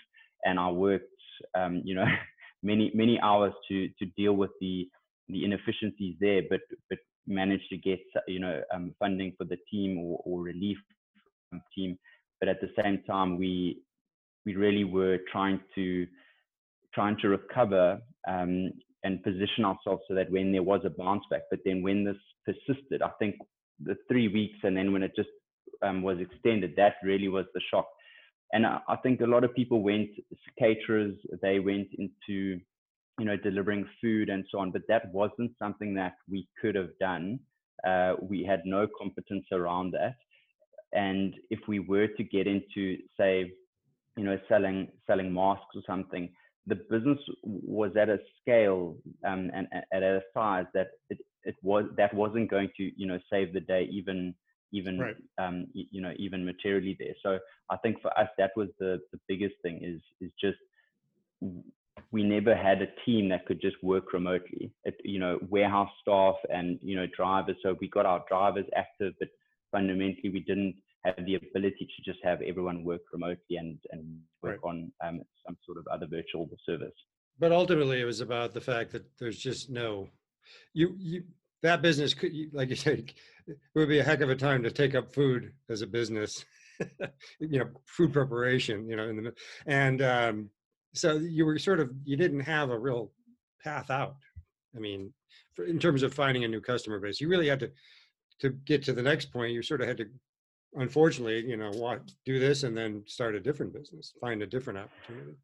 And 0.45 0.59
i 0.59 0.69
worked 0.69 1.06
um, 1.56 1.81
you 1.83 1.95
know 1.95 2.06
many 2.63 2.92
many 2.94 3.19
hours 3.21 3.54
to 3.69 3.88
to 4.00 4.06
deal 4.18 4.33
with 4.33 4.51
the 4.59 4.88
the 5.29 5.44
inefficiencies 5.44 6.15
there, 6.19 6.41
but 6.50 6.62
but 6.89 7.00
managed 7.27 7.69
to 7.69 7.77
get 7.77 8.00
you 8.27 8.39
know 8.39 8.62
um, 8.74 8.94
funding 9.00 9.33
for 9.38 9.45
the 9.45 9.57
team 9.69 9.97
or, 10.00 10.21
or 10.25 10.41
relief 10.41 10.77
team. 11.75 11.97
But 12.39 12.50
at 12.50 12.62
the 12.62 12.69
same 12.81 13.03
time, 13.07 13.38
we 13.38 13.81
we 14.45 14.56
really 14.56 14.83
were 14.83 15.19
trying 15.31 15.59
to 15.75 16.07
trying 16.94 17.18
to 17.21 17.29
recover 17.29 18.00
um, 18.27 18.71
and 19.03 19.24
position 19.24 19.65
ourselves 19.65 20.01
so 20.07 20.15
that 20.15 20.31
when 20.31 20.51
there 20.51 20.63
was 20.63 20.81
a 20.85 20.89
bounce 20.89 21.24
back, 21.30 21.41
but 21.50 21.59
then 21.65 21.83
when 21.83 22.03
this 22.03 22.18
persisted, 22.45 23.01
I 23.01 23.09
think 23.19 23.35
the 23.83 23.95
three 24.07 24.27
weeks 24.27 24.57
and 24.63 24.75
then 24.75 24.91
when 24.91 25.03
it 25.03 25.12
just 25.15 25.30
um, 25.83 26.01
was 26.01 26.18
extended, 26.19 26.73
that 26.77 26.95
really 27.03 27.27
was 27.27 27.45
the 27.53 27.62
shock. 27.69 27.88
And 28.53 28.65
I, 28.65 28.80
I 28.88 28.95
think 28.97 29.21
a 29.21 29.25
lot 29.25 29.44
of 29.44 29.53
people 29.53 29.83
went 29.83 30.09
caterers, 30.57 31.15
they 31.41 31.59
went 31.59 31.89
into 31.97 32.59
you 33.19 33.25
know, 33.25 33.37
delivering 33.37 33.85
food 34.01 34.29
and 34.29 34.45
so 34.51 34.59
on. 34.59 34.71
But 34.71 34.83
that 34.87 35.11
wasn't 35.13 35.51
something 35.59 35.93
that 35.95 36.15
we 36.29 36.47
could 36.61 36.75
have 36.75 36.97
done. 36.99 37.39
Uh, 37.85 38.13
we 38.21 38.43
had 38.43 38.61
no 38.65 38.87
competence 38.99 39.45
around 39.51 39.93
that. 39.93 40.15
And 40.93 41.35
if 41.49 41.59
we 41.67 41.79
were 41.79 42.07
to 42.07 42.23
get 42.23 42.47
into, 42.47 42.97
say, 43.17 43.51
you 44.15 44.23
know, 44.23 44.39
selling 44.47 44.87
selling 45.05 45.33
masks 45.33 45.75
or 45.75 45.81
something, 45.85 46.29
the 46.67 46.75
business 46.75 47.19
was 47.43 47.91
at 47.99 48.09
a 48.09 48.19
scale 48.41 48.97
um, 49.25 49.49
and, 49.53 49.67
and 49.71 49.83
at 49.93 50.03
a 50.03 50.21
size 50.33 50.65
that 50.73 50.87
it, 51.09 51.17
it 51.43 51.55
was 51.63 51.85
that 51.97 52.13
wasn't 52.13 52.49
going 52.49 52.69
to 52.77 52.91
you 52.97 53.07
know 53.07 53.19
save 53.31 53.53
the 53.53 53.61
day 53.61 53.87
even 53.91 54.33
even 54.73 54.99
right. 54.99 55.15
um, 55.39 55.65
you 55.73 56.01
know 56.01 56.13
even 56.17 56.45
materially 56.45 56.95
there. 56.99 57.13
So 57.23 57.39
I 57.69 57.77
think 57.77 58.01
for 58.01 58.17
us 58.19 58.27
that 58.37 58.51
was 58.55 58.67
the 58.79 58.99
the 59.11 59.19
biggest 59.27 59.56
thing 59.61 59.80
is 59.81 60.01
is 60.19 60.31
just 60.39 60.57
we 62.11 62.23
never 62.23 62.56
had 62.56 62.81
a 62.81 62.87
team 63.06 63.30
that 63.30 63.45
could 63.45 63.61
just 63.61 63.76
work 63.83 64.14
remotely. 64.14 64.71
It, 64.83 64.95
you 65.04 65.19
know, 65.19 65.40
warehouse 65.49 65.90
staff 66.02 66.35
and 66.49 66.80
you 66.81 66.95
know 66.95 67.07
drivers. 67.16 67.57
So 67.64 67.76
we 67.80 67.90
got 67.90 68.06
our 68.06 68.23
drivers 68.30 68.66
active, 68.76 69.14
but 69.19 69.30
fundamentally 69.71 70.30
we 70.30 70.40
didn't 70.42 70.76
have 71.04 71.26
the 71.26 71.35
ability 71.35 71.87
to 71.95 72.11
just 72.11 72.23
have 72.23 72.42
everyone 72.42 72.83
work 72.83 73.02
remotely 73.11 73.57
and 73.57 73.78
and 73.92 74.19
work 74.42 74.59
right. 74.64 74.69
on 74.69 74.92
um, 75.06 75.21
some 75.45 75.57
sort 75.66 75.78
of 75.78 75.87
other 75.87 76.07
virtual 76.07 76.49
service. 76.66 76.94
But 77.40 77.52
ultimately, 77.52 78.02
it 78.02 78.06
was 78.06 78.21
about 78.21 78.54
the 78.54 78.61
fact 78.61 78.92
that 78.94 79.06
there's 79.19 79.37
just 79.37 79.69
no 79.69 80.09
you 80.73 80.95
you 80.97 81.23
that 81.64 81.81
business 81.81 82.14
could 82.14 82.31
like 82.54 82.69
you 82.69 82.76
said 82.76 83.11
it 83.47 83.57
would 83.76 83.90
be 83.90 83.99
a 83.99 84.04
heck 84.04 84.21
of 84.21 84.30
a 84.30 84.35
time 84.35 84.64
to 84.64 84.71
take 84.71 84.95
up 84.95 85.14
food 85.14 85.52
as 85.69 85.81
a 85.81 85.87
business 85.87 86.45
you 87.40 87.59
know 87.59 87.69
food 87.85 88.14
preparation 88.14 88.87
you 88.87 88.95
know 88.95 89.09
in 89.09 89.18
the 89.18 89.33
and 89.66 90.02
um 90.02 90.49
so 90.97 91.18
you 91.18 91.45
were 91.45 91.57
sort 91.59 91.80
of 91.80 91.92
you 92.04 92.18
didn't 92.18 92.39
have 92.39 92.69
a 92.69 92.77
real 92.77 93.11
path 93.63 93.89
out 93.89 94.16
i 94.75 94.80
mean 94.80 95.13
for, 95.57 95.66
in 95.66 95.80
terms 95.80 96.04
of 96.04 96.13
finding 96.13 96.45
a 96.45 96.47
new 96.47 96.61
customer 96.61 96.99
base. 96.99 97.19
You 97.19 97.27
really 97.27 97.49
had 97.49 97.59
to 97.59 97.71
to 98.39 98.49
get 98.71 98.83
to 98.83 98.94
the 98.94 99.01
next 99.01 99.33
point 99.33 99.51
you 99.51 99.63
sort 99.63 99.81
of 99.81 99.87
had 99.87 99.97
to 99.97 100.06
unfortunately 100.75 101.39
you 101.51 101.57
know 101.57 101.71
what 101.71 101.99
do 102.25 102.39
this 102.39 102.63
and 102.63 102.77
then 102.77 103.04
start 103.07 103.33
a 103.33 103.39
different 103.39 103.73
business 103.73 104.13
find 104.21 104.42
a 104.44 104.45
different 104.45 104.77
opportunity. 104.80 105.35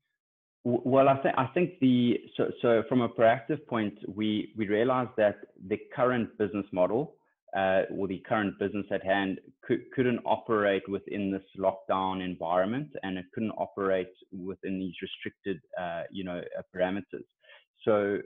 Well 0.64 1.10
i 1.10 1.18
think 1.18 1.36
i 1.38 1.48
think 1.48 1.80
the 1.80 2.20
so 2.38 2.52
so 2.62 2.84
from 2.88 3.02
a 3.02 3.10
proactive 3.10 3.66
point 3.66 3.96
we 4.08 4.54
we 4.56 4.68
realized 4.68 5.16
that 5.18 5.38
the 5.68 5.80
current 5.96 6.38
business 6.38 6.68
model 6.72 7.16
uh, 7.56 7.84
or 7.96 8.08
the 8.08 8.22
current 8.28 8.58
business 8.60 8.86
at 8.92 9.06
hand 9.06 9.40
could, 9.64 9.82
couldn't 9.96 10.20
operate 10.26 10.84
within 10.90 11.32
this 11.32 11.44
lockdown 11.58 12.24
environment 12.24 12.90
and 13.04 13.18
it 13.18 13.26
couldn't 13.34 13.52
operate 13.52 14.10
within 14.32 14.80
these 14.80 14.96
restricted, 15.02 15.60
uh, 15.80 16.04
you 16.12 16.24
know, 16.24 16.42
uh, 16.58 16.62
parameters. 16.76 17.26
So, 17.86 18.20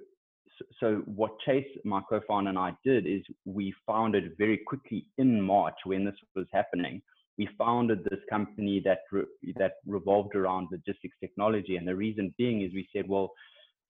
so 0.80 1.04
what 1.06 1.32
Chase, 1.46 1.68
my 1.84 2.02
co-founder, 2.10 2.50
and 2.50 2.58
I 2.58 2.72
did 2.84 3.06
is 3.06 3.22
we 3.46 3.74
founded 3.86 4.34
very 4.38 4.60
quickly 4.66 5.06
in 5.18 5.42
March 5.42 5.76
when 5.84 6.06
this 6.06 6.16
was 6.36 6.48
happening. 6.54 7.02
We 7.38 7.50
founded 7.58 8.04
this 8.04 8.20
company 8.30 8.82
that 8.86 9.00
re- 9.12 9.54
that 9.58 9.74
revolved 9.86 10.36
around 10.36 10.70
logistics 10.72 11.16
technology, 11.20 11.76
and 11.76 11.88
the 11.88 11.96
reason 11.96 12.34
being 12.38 12.64
is 12.64 12.74
we 12.74 12.90
said, 12.96 13.08
well, 13.08 13.32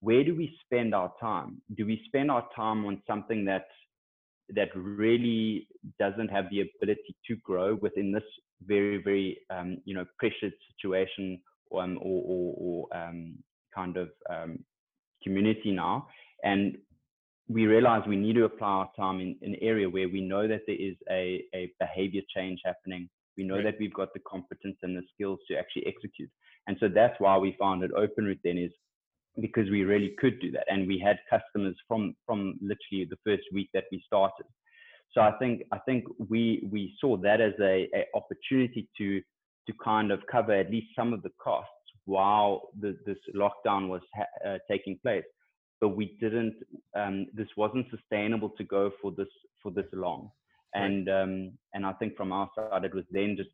where 0.02 0.24
do 0.24 0.36
we 0.36 0.54
spend 0.66 0.94
our 0.94 1.14
time? 1.20 1.62
Do 1.76 1.86
we 1.86 2.02
spend 2.08 2.30
our 2.30 2.46
time 2.56 2.86
on 2.86 3.02
something 3.08 3.46
that 3.46 3.68
that 4.56 4.70
really 4.76 5.68
doesn't 6.00 6.30
have 6.30 6.46
the 6.50 6.62
ability 6.62 7.16
to 7.28 7.36
grow 7.38 7.76
within 7.82 8.12
this 8.12 8.24
very 8.66 8.98
very 9.04 9.38
um, 9.50 9.78
you 9.86 9.94
know 9.94 10.06
pressured 10.18 10.54
situation 10.72 11.40
um, 11.76 11.98
or, 12.02 12.24
or, 12.26 12.56
or 12.58 12.98
um, 12.98 13.36
kind 13.74 13.98
of 13.98 14.10
um, 14.30 14.60
community 15.24 15.72
now. 15.72 16.08
And 16.44 16.78
we 17.50 17.66
realize 17.66 18.04
we 18.08 18.18
need 18.18 18.34
to 18.34 18.46
apply 18.46 18.68
our 18.68 18.92
time 18.96 19.20
in, 19.20 19.36
an 19.42 19.56
area 19.62 19.90
where 19.90 20.10
we 20.10 20.22
know 20.22 20.48
that 20.48 20.62
there 20.68 20.76
is 20.76 20.96
a, 21.10 21.44
a 21.56 21.72
behavior 21.80 22.22
change 22.36 22.60
happening. 22.66 23.10
We 23.38 23.44
know 23.44 23.56
right. 23.56 23.66
that 23.66 23.76
we've 23.80 23.94
got 23.94 24.14
the 24.14 24.20
competence 24.28 24.78
and 24.84 24.96
the 24.96 25.04
skills 25.14 25.40
to 25.48 25.58
actually 25.58 25.86
execute. 25.88 26.30
And 26.68 26.76
so 26.80 26.90
that's 26.94 27.16
why 27.20 27.38
we 27.38 27.56
founded 27.60 27.92
openroute 27.92 28.40
then 28.44 28.58
is 28.58 28.72
because 29.40 29.70
we 29.70 29.84
really 29.84 30.16
could 30.20 30.40
do 30.40 30.52
that. 30.52 30.66
And 30.70 30.88
we 30.88 31.00
had 31.00 31.18
customers 31.30 31.76
from 31.88 32.16
from 32.26 32.58
literally 32.62 33.08
the 33.10 33.18
first 33.26 33.44
week 33.54 33.70
that 33.74 33.86
we 33.92 34.02
started. 34.06 34.46
So 35.14 35.22
i 35.22 35.32
think 35.40 35.64
i 35.72 35.80
think 35.80 36.06
we 36.30 36.68
we 36.72 36.94
saw 37.00 37.18
that 37.18 37.40
as 37.42 37.54
a, 37.60 37.88
a 37.96 38.06
opportunity 38.14 38.88
to 38.98 39.22
to 39.68 39.74
kind 39.84 40.12
of 40.12 40.20
cover 40.32 40.54
at 40.54 40.72
least 40.72 40.88
some 40.96 41.14
of 41.14 41.22
the 41.24 41.32
costs 41.44 41.72
while 42.06 42.70
the, 42.80 42.98
this 43.06 43.18
lockdown 43.36 43.90
was 43.90 44.02
ha- 44.16 44.50
uh, 44.50 44.58
taking 44.72 44.98
place. 45.02 45.26
But 45.82 45.90
we 45.90 46.18
didn't 46.20 46.56
um, 46.96 47.28
this 47.34 47.50
wasn't 47.58 47.88
sustainable 47.90 48.50
to 48.58 48.64
go 48.64 48.92
for 49.02 49.12
this 49.12 49.34
for 49.62 49.72
this 49.72 49.88
long. 49.94 50.32
And 50.74 51.10
um, 51.10 51.34
and 51.74 51.86
i 51.86 51.94
think 51.94 52.16
from 52.18 52.32
our 52.32 52.50
side 52.56 52.84
it 52.84 52.94
was 52.94 53.06
then 53.12 53.36
just 53.38 53.50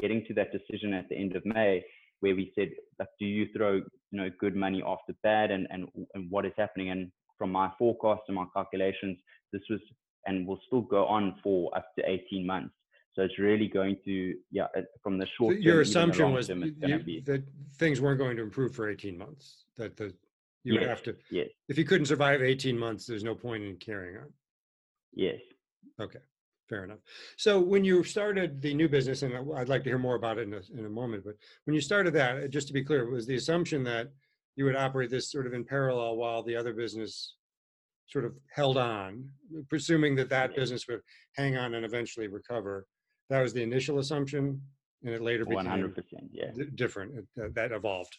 getting 0.00 0.24
to 0.26 0.34
that 0.34 0.52
decision 0.52 0.92
at 0.94 1.08
the 1.08 1.16
end 1.16 1.36
of 1.36 1.44
may 1.44 1.84
where 2.20 2.34
we 2.34 2.52
said, 2.54 2.70
like, 2.98 3.08
do 3.18 3.26
you 3.26 3.46
throw 3.56 3.82
you 4.16 4.22
know 4.22 4.30
good 4.40 4.56
money 4.56 4.82
after 4.86 5.14
bad, 5.22 5.50
and 5.50 5.66
and 5.70 5.88
and 6.14 6.30
what 6.30 6.46
is 6.46 6.52
happening? 6.56 6.90
And 6.90 7.10
from 7.38 7.52
my 7.52 7.70
forecast 7.78 8.22
and 8.28 8.36
my 8.36 8.46
calculations, 8.54 9.18
this 9.52 9.62
was 9.68 9.80
and 10.26 10.46
will 10.46 10.60
still 10.66 10.80
go 10.80 11.06
on 11.06 11.36
for 11.42 11.76
up 11.76 11.94
to 11.96 12.02
18 12.04 12.44
months. 12.44 12.74
So 13.14 13.22
it's 13.22 13.38
really 13.38 13.68
going 13.68 13.96
to, 14.04 14.34
yeah, 14.50 14.66
from 15.02 15.18
the 15.18 15.26
short. 15.38 15.54
So 15.54 15.60
your 15.60 15.80
assumption 15.82 16.32
was 16.32 16.48
you, 16.48 17.22
that 17.24 17.44
things 17.76 18.00
weren't 18.00 18.18
going 18.18 18.36
to 18.36 18.42
improve 18.42 18.74
for 18.74 18.90
18 18.90 19.16
months. 19.16 19.64
That 19.76 19.96
the 19.96 20.12
you 20.64 20.74
yes, 20.74 20.80
would 20.80 20.88
have 20.88 21.02
to. 21.04 21.16
Yes. 21.30 21.48
If 21.68 21.78
you 21.78 21.84
couldn't 21.84 22.06
survive 22.06 22.42
18 22.42 22.76
months, 22.76 23.06
there's 23.06 23.22
no 23.22 23.36
point 23.36 23.62
in 23.62 23.76
carrying 23.76 24.16
on. 24.16 24.32
Yes. 25.14 25.38
Okay. 26.00 26.18
Fair 26.68 26.84
enough. 26.84 26.98
So 27.36 27.60
when 27.60 27.84
you 27.84 28.02
started 28.02 28.60
the 28.60 28.74
new 28.74 28.88
business, 28.88 29.22
and 29.22 29.34
I'd 29.56 29.68
like 29.68 29.84
to 29.84 29.90
hear 29.90 29.98
more 29.98 30.16
about 30.16 30.38
it 30.38 30.48
in 30.48 30.54
a, 30.54 30.60
in 30.76 30.84
a 30.84 30.90
moment, 30.90 31.24
but 31.24 31.34
when 31.64 31.74
you 31.74 31.80
started 31.80 32.12
that, 32.14 32.36
uh, 32.42 32.48
just 32.48 32.66
to 32.68 32.72
be 32.72 32.82
clear, 32.82 33.04
it 33.04 33.10
was 33.10 33.26
the 33.26 33.36
assumption 33.36 33.84
that 33.84 34.10
you 34.56 34.64
would 34.64 34.74
operate 34.74 35.10
this 35.10 35.30
sort 35.30 35.46
of 35.46 35.54
in 35.54 35.64
parallel 35.64 36.16
while 36.16 36.42
the 36.42 36.56
other 36.56 36.72
business 36.72 37.34
sort 38.08 38.24
of 38.24 38.34
held 38.52 38.78
on, 38.78 39.28
presuming 39.68 40.16
that 40.16 40.28
that 40.30 40.56
business 40.56 40.86
would 40.88 41.00
hang 41.36 41.56
on 41.56 41.74
and 41.74 41.84
eventually 41.84 42.26
recover. 42.26 42.86
That 43.30 43.42
was 43.42 43.52
the 43.52 43.62
initial 43.62 43.98
assumption, 43.98 44.60
and 45.04 45.14
it 45.14 45.20
later 45.20 45.44
became 45.44 45.66
100%, 45.66 45.94
yeah. 46.32 46.50
D- 46.52 46.64
different. 46.74 47.26
It, 47.36 47.54
that 47.54 47.72
evolved. 47.72 48.16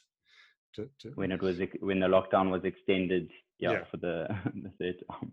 To, 0.75 0.89
to, 0.99 1.09
when 1.15 1.31
it 1.31 1.41
was 1.41 1.59
when 1.79 1.99
the 1.99 2.07
lockdown 2.07 2.51
was 2.51 2.63
extended, 2.63 3.31
yeah, 3.57 3.71
yeah. 3.71 3.83
for 3.85 3.97
the 3.97 4.27
the 4.53 4.71
third 4.77 4.95
time. 5.09 5.31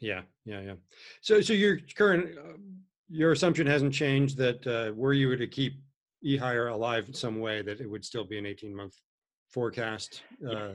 Yeah, 0.00 0.22
yeah, 0.44 0.60
yeah. 0.60 0.74
So, 1.20 1.40
so 1.40 1.52
your 1.52 1.78
current 1.96 2.36
uh, 2.38 2.56
your 3.08 3.32
assumption 3.32 3.66
hasn't 3.66 3.94
changed 3.94 4.36
that 4.38 4.66
uh, 4.66 4.92
were 4.94 5.12
you 5.12 5.36
to 5.36 5.46
keep 5.46 5.80
eHire 6.24 6.72
alive 6.72 7.04
in 7.08 7.14
some 7.14 7.40
way, 7.40 7.62
that 7.62 7.80
it 7.80 7.88
would 7.88 8.04
still 8.04 8.24
be 8.24 8.38
an 8.38 8.46
eighteen 8.46 8.74
month 8.74 8.94
forecast. 9.48 10.22
Uh, 10.44 10.70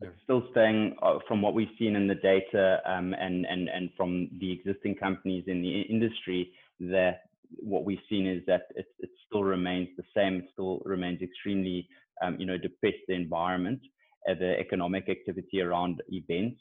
yeah. 0.00 0.08
Still 0.24 0.42
staying 0.50 0.96
uh, 1.02 1.18
from 1.26 1.40
what 1.40 1.54
we've 1.54 1.68
seen 1.78 1.96
in 1.96 2.06
the 2.06 2.16
data 2.16 2.80
um, 2.84 3.14
and 3.14 3.46
and 3.46 3.68
and 3.68 3.90
from 3.96 4.28
the 4.40 4.52
existing 4.52 4.96
companies 4.96 5.44
in 5.46 5.62
the 5.62 5.82
industry 5.82 6.52
that 6.80 7.22
what 7.60 7.84
we've 7.84 8.00
seen 8.10 8.26
is 8.26 8.42
that 8.46 8.62
it, 8.74 8.86
it 8.98 9.10
still 9.26 9.44
remains 9.44 9.88
the 9.96 10.02
same. 10.14 10.36
It 10.36 10.46
still 10.52 10.82
remains 10.84 11.22
extremely 11.22 11.88
um, 12.22 12.38
you 12.38 12.46
know 12.46 12.58
depressed 12.58 13.04
the 13.08 13.14
environment, 13.14 13.80
uh, 14.28 14.34
the 14.34 14.58
economic 14.58 15.08
activity 15.08 15.60
around 15.60 16.02
events, 16.08 16.60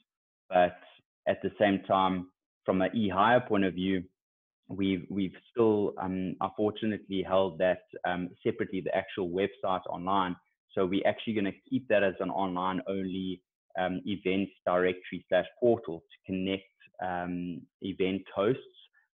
but 0.50 0.78
at 1.28 1.42
the 1.42 1.52
same 1.60 1.82
time, 1.88 2.28
from 2.66 2.82
an 2.82 2.96
e-hire 2.96 3.42
point 3.42 3.66
of 3.66 3.74
view, 3.74 4.04
we've 4.70 5.06
we've 5.10 5.36
still 5.52 5.94
um, 6.02 6.36
unfortunately 6.42 7.24
held 7.28 7.58
that 7.60 7.82
um, 8.06 8.30
separately 8.46 8.82
the 8.82 8.96
actual 8.96 9.30
website 9.30 9.86
online. 9.90 10.36
So 10.74 10.86
we're 10.86 11.08
actually 11.08 11.34
going 11.34 11.46
to 11.46 11.70
keep 11.70 11.88
that 11.90 12.04
as 12.04 12.16
an 12.20 12.30
online 12.30 12.82
only 12.88 13.42
um, 13.80 14.02
events 14.06 14.52
directory 14.66 15.26
slash 15.30 15.46
portal 15.60 16.00
to 16.00 16.32
connect 16.32 16.64
um, 17.04 17.62
event 17.82 18.24
hosts 18.36 18.62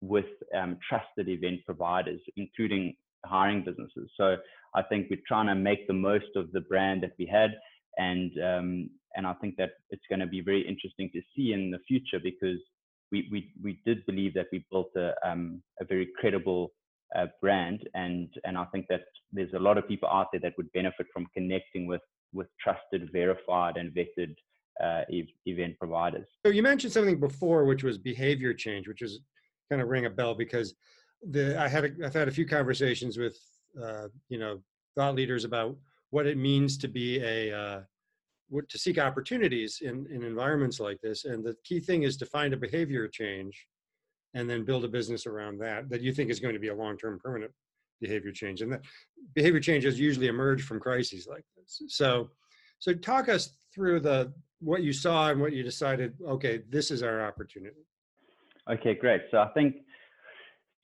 with 0.00 0.26
um, 0.56 0.78
trusted 0.88 1.28
event 1.28 1.60
providers, 1.64 2.20
including 2.36 2.94
hiring 3.24 3.64
businesses. 3.64 4.10
So 4.16 4.36
I 4.74 4.82
think 4.82 5.08
we're 5.10 5.20
trying 5.26 5.46
to 5.46 5.54
make 5.54 5.86
the 5.86 5.94
most 5.94 6.36
of 6.36 6.50
the 6.52 6.60
brand 6.62 7.02
that 7.02 7.12
we 7.18 7.26
had 7.26 7.52
and 7.96 8.32
um, 8.42 8.90
and 9.16 9.26
I 9.26 9.34
think 9.34 9.56
that 9.56 9.70
it's 9.90 10.04
going 10.08 10.20
to 10.20 10.26
be 10.26 10.40
very 10.40 10.66
interesting 10.66 11.10
to 11.12 11.20
see 11.34 11.52
in 11.52 11.70
the 11.70 11.78
future 11.86 12.20
because 12.22 12.58
we 13.12 13.28
we 13.30 13.52
we 13.62 13.80
did 13.86 14.04
believe 14.06 14.34
that 14.34 14.46
we 14.52 14.64
built 14.70 14.90
a 14.96 15.14
um, 15.28 15.62
a 15.80 15.84
very 15.84 16.08
credible 16.18 16.72
uh, 17.16 17.26
brand 17.40 17.88
and 17.94 18.28
and 18.44 18.58
I 18.58 18.64
think 18.66 18.86
that 18.88 19.02
there's 19.32 19.52
a 19.54 19.58
lot 19.58 19.78
of 19.78 19.86
people 19.86 20.08
out 20.08 20.28
there 20.32 20.40
that 20.40 20.54
would 20.56 20.70
benefit 20.72 21.06
from 21.12 21.26
connecting 21.34 21.86
with 21.86 22.02
with 22.32 22.48
trusted, 22.60 23.10
verified, 23.12 23.76
and 23.76 23.92
vetted 23.92 24.34
uh, 24.82 25.02
event 25.46 25.78
providers. 25.78 26.26
So 26.44 26.50
you 26.50 26.62
mentioned 26.62 26.92
something 26.92 27.20
before, 27.20 27.64
which 27.64 27.84
was 27.84 27.96
behavior 27.96 28.52
change, 28.52 28.88
which 28.88 29.02
is 29.02 29.20
kind 29.70 29.80
of 29.80 29.88
ring 29.88 30.06
a 30.06 30.10
bell 30.10 30.34
because 30.34 30.74
the 31.30 31.58
I 31.60 31.68
had 31.68 31.84
a, 31.84 31.90
I've 32.04 32.14
had 32.14 32.28
a 32.28 32.32
few 32.32 32.46
conversations 32.46 33.16
with 33.16 33.38
uh, 33.82 34.08
you 34.28 34.38
know 34.38 34.60
thought 34.96 35.14
leaders 35.14 35.44
about 35.44 35.76
what 36.10 36.26
it 36.26 36.36
means 36.36 36.76
to 36.78 36.88
be 36.88 37.20
a 37.20 37.56
uh, 37.56 37.80
to 38.62 38.78
seek 38.78 38.98
opportunities 38.98 39.80
in, 39.82 40.06
in 40.10 40.22
environments 40.22 40.80
like 40.80 41.00
this. 41.00 41.24
And 41.24 41.44
the 41.44 41.56
key 41.64 41.80
thing 41.80 42.02
is 42.02 42.16
to 42.18 42.26
find 42.26 42.54
a 42.54 42.56
behavior 42.56 43.08
change 43.08 43.66
and 44.34 44.48
then 44.48 44.64
build 44.64 44.84
a 44.84 44.88
business 44.88 45.26
around 45.26 45.58
that 45.58 45.88
that 45.88 46.00
you 46.00 46.12
think 46.12 46.30
is 46.30 46.40
going 46.40 46.54
to 46.54 46.60
be 46.60 46.68
a 46.68 46.74
long-term 46.74 47.20
permanent 47.22 47.52
behavior 48.00 48.32
change. 48.32 48.60
And 48.60 48.72
that 48.72 48.82
behavior 49.34 49.60
changes 49.60 49.98
usually 49.98 50.26
emerge 50.26 50.62
from 50.62 50.80
crises 50.80 51.26
like 51.28 51.44
this. 51.56 51.82
So 51.88 52.30
so 52.78 52.92
talk 52.92 53.28
us 53.28 53.56
through 53.74 54.00
the 54.00 54.32
what 54.60 54.82
you 54.82 54.92
saw 54.92 55.30
and 55.30 55.40
what 55.40 55.52
you 55.52 55.62
decided, 55.62 56.14
okay, 56.26 56.62
this 56.68 56.90
is 56.90 57.02
our 57.02 57.26
opportunity. 57.26 57.86
Okay, 58.70 58.94
great. 58.94 59.22
So 59.30 59.38
I 59.38 59.48
think 59.48 59.76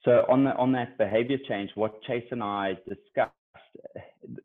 so 0.04 0.24
on 0.28 0.44
the 0.44 0.54
on 0.56 0.72
that 0.72 0.96
behavior 0.98 1.38
change, 1.48 1.70
what 1.74 2.00
Chase 2.02 2.26
and 2.30 2.42
I 2.42 2.78
discussed 2.88 3.32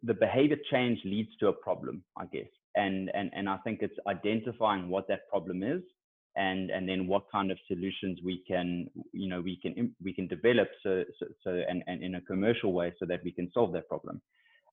the 0.03 0.13
behavior 0.13 0.57
change 0.71 0.99
leads 1.05 1.35
to 1.39 1.47
a 1.47 1.53
problem, 1.53 2.03
I 2.17 2.25
guess. 2.25 2.47
And, 2.75 3.09
and, 3.13 3.31
and 3.33 3.47
I 3.47 3.57
think 3.57 3.79
it's 3.81 3.95
identifying 4.07 4.89
what 4.89 5.07
that 5.07 5.29
problem 5.29 5.63
is 5.63 5.81
and, 6.35 6.69
and 6.69 6.87
then 6.87 7.07
what 7.07 7.23
kind 7.31 7.51
of 7.51 7.57
solutions 7.67 8.19
we 8.23 8.43
can, 8.47 8.89
you 9.13 9.29
know, 9.29 9.41
we 9.41 9.57
can, 9.61 9.95
we 10.03 10.13
can 10.13 10.27
develop 10.27 10.67
so, 10.83 11.03
so, 11.17 11.25
so 11.43 11.61
and, 11.69 11.83
and 11.87 12.03
in 12.03 12.15
a 12.15 12.21
commercial 12.21 12.73
way 12.73 12.93
so 12.99 13.05
that 13.05 13.21
we 13.23 13.31
can 13.31 13.49
solve 13.53 13.71
that 13.73 13.87
problem. 13.87 14.21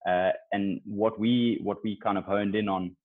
Uh, 0.09 0.30
and 0.50 0.80
what 0.85 1.18
we, 1.21 1.61
what 1.62 1.78
we 1.85 1.97
kind 2.02 2.18
of 2.18 2.25
honed 2.25 2.56
in 2.56 2.68
on 2.68 2.97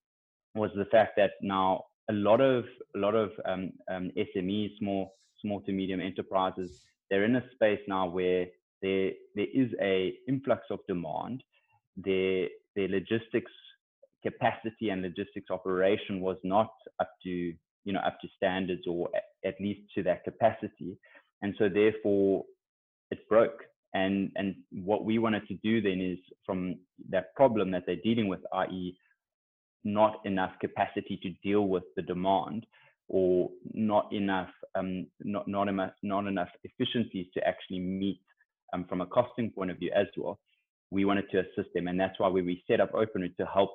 was 0.56 0.70
the 0.74 0.86
fact 0.86 1.12
that 1.16 1.32
now 1.40 1.84
a 2.10 2.12
lot 2.12 2.40
of, 2.40 2.64
a 2.96 2.98
lot 2.98 3.14
of 3.14 3.30
um, 3.44 3.70
um, 3.88 4.10
SMEs, 4.16 4.76
small, 4.78 5.14
small 5.40 5.60
to 5.60 5.72
medium 5.72 6.00
enterprises, 6.00 6.80
they're 7.10 7.24
in 7.24 7.36
a 7.36 7.44
space 7.54 7.80
now 7.86 8.06
where 8.08 8.46
there 8.82 9.10
there 9.34 9.46
is 9.52 9.70
a 9.80 10.14
influx 10.28 10.62
of 10.70 10.80
demand. 10.86 11.42
Their 11.96 12.48
their 12.76 12.88
logistics 12.88 13.52
capacity 14.30 14.90
and 14.90 15.02
logistics 15.02 15.50
operation 15.50 16.20
was 16.20 16.36
not 16.42 16.70
up 17.00 17.10
to 17.24 17.30
you 17.84 17.92
know 17.92 18.00
up 18.00 18.18
to 18.20 18.28
standards 18.36 18.82
or 18.86 19.08
at 19.44 19.54
least 19.60 19.80
to 19.94 20.02
that 20.02 20.24
capacity, 20.24 20.98
and 21.42 21.54
so 21.58 21.68
therefore 21.68 22.44
it 23.10 23.28
broke. 23.28 23.60
And 23.94 24.30
and 24.36 24.54
what 24.70 25.04
we 25.04 25.18
wanted 25.18 25.48
to 25.48 25.54
do 25.64 25.80
then 25.80 26.00
is 26.00 26.18
from 26.44 26.76
that 27.08 27.34
problem 27.34 27.70
that 27.70 27.84
they're 27.86 28.04
dealing 28.04 28.28
with, 28.28 28.40
i.e., 28.52 28.96
not 29.84 30.20
enough 30.24 30.52
capacity 30.60 31.18
to 31.22 31.30
deal 31.48 31.62
with 31.68 31.84
the 31.96 32.02
demand 32.02 32.66
or 33.08 33.48
not 33.72 34.12
enough 34.12 34.50
um, 34.74 35.06
not 35.22 35.48
not 35.48 35.68
enough 35.68 35.92
not 36.02 36.26
enough 36.26 36.48
efficiencies 36.64 37.26
to 37.34 37.40
actually 37.46 37.80
meet 37.80 38.20
um, 38.74 38.84
from 38.88 39.00
a 39.00 39.06
costing 39.06 39.50
point 39.50 39.70
of 39.70 39.78
view 39.78 39.90
as 39.96 40.06
well. 40.16 40.38
We 40.90 41.04
wanted 41.04 41.30
to 41.30 41.40
assist 41.40 41.70
them, 41.74 41.88
and 41.88 41.98
that's 41.98 42.18
why 42.18 42.28
we, 42.28 42.42
we 42.42 42.62
set 42.66 42.80
up 42.80 42.92
OpenRoute 42.92 43.36
to 43.36 43.46
help 43.46 43.70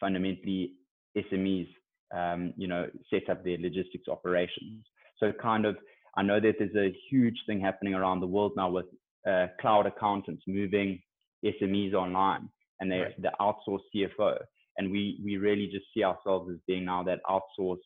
fundamentally 0.00 0.72
SMEs, 1.16 1.68
um, 2.14 2.52
you 2.56 2.68
know, 2.68 2.86
set 3.10 3.28
up 3.30 3.44
their 3.44 3.58
logistics 3.58 4.08
operations. 4.08 4.84
So 5.18 5.32
kind 5.32 5.64
of, 5.64 5.76
I 6.16 6.22
know 6.22 6.40
that 6.40 6.54
there's 6.58 6.76
a 6.76 6.96
huge 7.10 7.36
thing 7.46 7.60
happening 7.60 7.94
around 7.94 8.20
the 8.20 8.26
world 8.26 8.52
now 8.56 8.70
with 8.70 8.86
uh, 9.28 9.46
cloud 9.60 9.86
accountants 9.86 10.42
moving 10.46 11.00
SMEs 11.44 11.94
online, 11.94 12.48
and 12.80 12.90
they 12.90 12.98
right. 12.98 13.22
the 13.22 13.32
outsourced 13.40 13.80
CFO, 13.94 14.38
and 14.78 14.90
we 14.90 15.20
we 15.24 15.36
really 15.36 15.66
just 15.66 15.86
see 15.94 16.04
ourselves 16.04 16.50
as 16.50 16.58
being 16.66 16.84
now 16.84 17.02
that 17.02 17.20
outsourced 17.28 17.78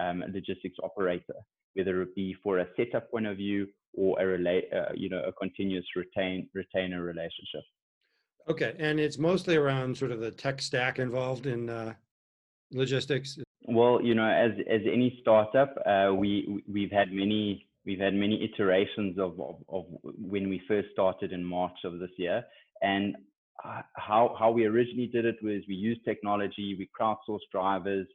um, 0.00 0.24
logistics 0.32 0.76
operator. 0.82 1.34
whether 1.74 2.02
it 2.02 2.14
be 2.14 2.34
for 2.42 2.58
a 2.58 2.66
setup 2.76 3.10
point 3.10 3.26
of 3.26 3.36
view 3.36 3.66
or 3.94 4.20
a 4.20 4.26
relate, 4.26 4.64
uh, 4.72 4.92
you 4.94 5.08
know, 5.08 5.22
a 5.26 5.32
continuous 5.32 5.84
retain 5.96 6.48
retainer 6.54 7.02
relationship. 7.02 7.62
Okay, 8.48 8.74
and 8.78 8.98
it's 8.98 9.18
mostly 9.18 9.56
around 9.56 9.96
sort 9.96 10.10
of 10.10 10.20
the 10.20 10.30
tech 10.30 10.60
stack 10.60 10.98
involved 10.98 11.46
in 11.46 11.68
uh, 11.68 11.94
logistics. 12.72 13.38
Well, 13.66 14.00
you 14.02 14.14
know, 14.14 14.26
as 14.26 14.52
as 14.68 14.80
any 14.86 15.18
startup, 15.20 15.76
uh, 15.86 16.12
we 16.14 16.62
we've 16.66 16.90
had 16.90 17.12
many 17.12 17.66
we've 17.84 18.00
had 18.00 18.14
many 18.14 18.44
iterations 18.44 19.18
of, 19.18 19.40
of, 19.40 19.56
of 19.68 19.84
when 20.02 20.48
we 20.48 20.60
first 20.68 20.88
started 20.92 21.32
in 21.32 21.44
March 21.44 21.78
of 21.84 21.98
this 21.98 22.10
year, 22.16 22.42
and 22.82 23.16
uh, 23.64 23.82
how 23.94 24.34
how 24.38 24.50
we 24.50 24.64
originally 24.64 25.06
did 25.06 25.24
it 25.24 25.36
was 25.42 25.62
we 25.68 25.74
used 25.74 26.04
technology, 26.04 26.74
we 26.78 26.88
crowdsourced 26.98 27.50
drivers 27.52 28.06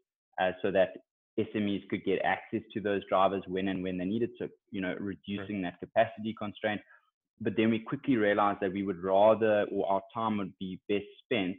uh, 0.42 0.52
so 0.62 0.72
that 0.72 0.94
SMEs 1.40 1.88
could 1.90 2.04
get 2.06 2.20
access 2.24 2.62
to 2.74 2.80
those 2.80 3.02
drivers 3.10 3.44
when 3.48 3.68
and 3.68 3.84
when 3.84 3.98
they 3.98 4.06
needed 4.06 4.30
to, 4.40 4.50
you 4.72 4.82
know, 4.82 4.96
reducing 5.00 5.62
right. 5.62 5.74
that 5.74 5.80
capacity 5.80 6.34
constraint. 6.38 6.82
But 7.42 7.54
then 7.58 7.70
we 7.70 7.80
quickly 7.80 8.16
realized 8.16 8.60
that 8.62 8.72
we 8.72 8.84
would 8.84 9.04
rather, 9.04 9.66
or 9.72 9.88
our 9.88 10.02
time 10.14 10.38
would 10.38 10.54
be 10.60 10.80
best 10.88 11.06
spent 11.24 11.58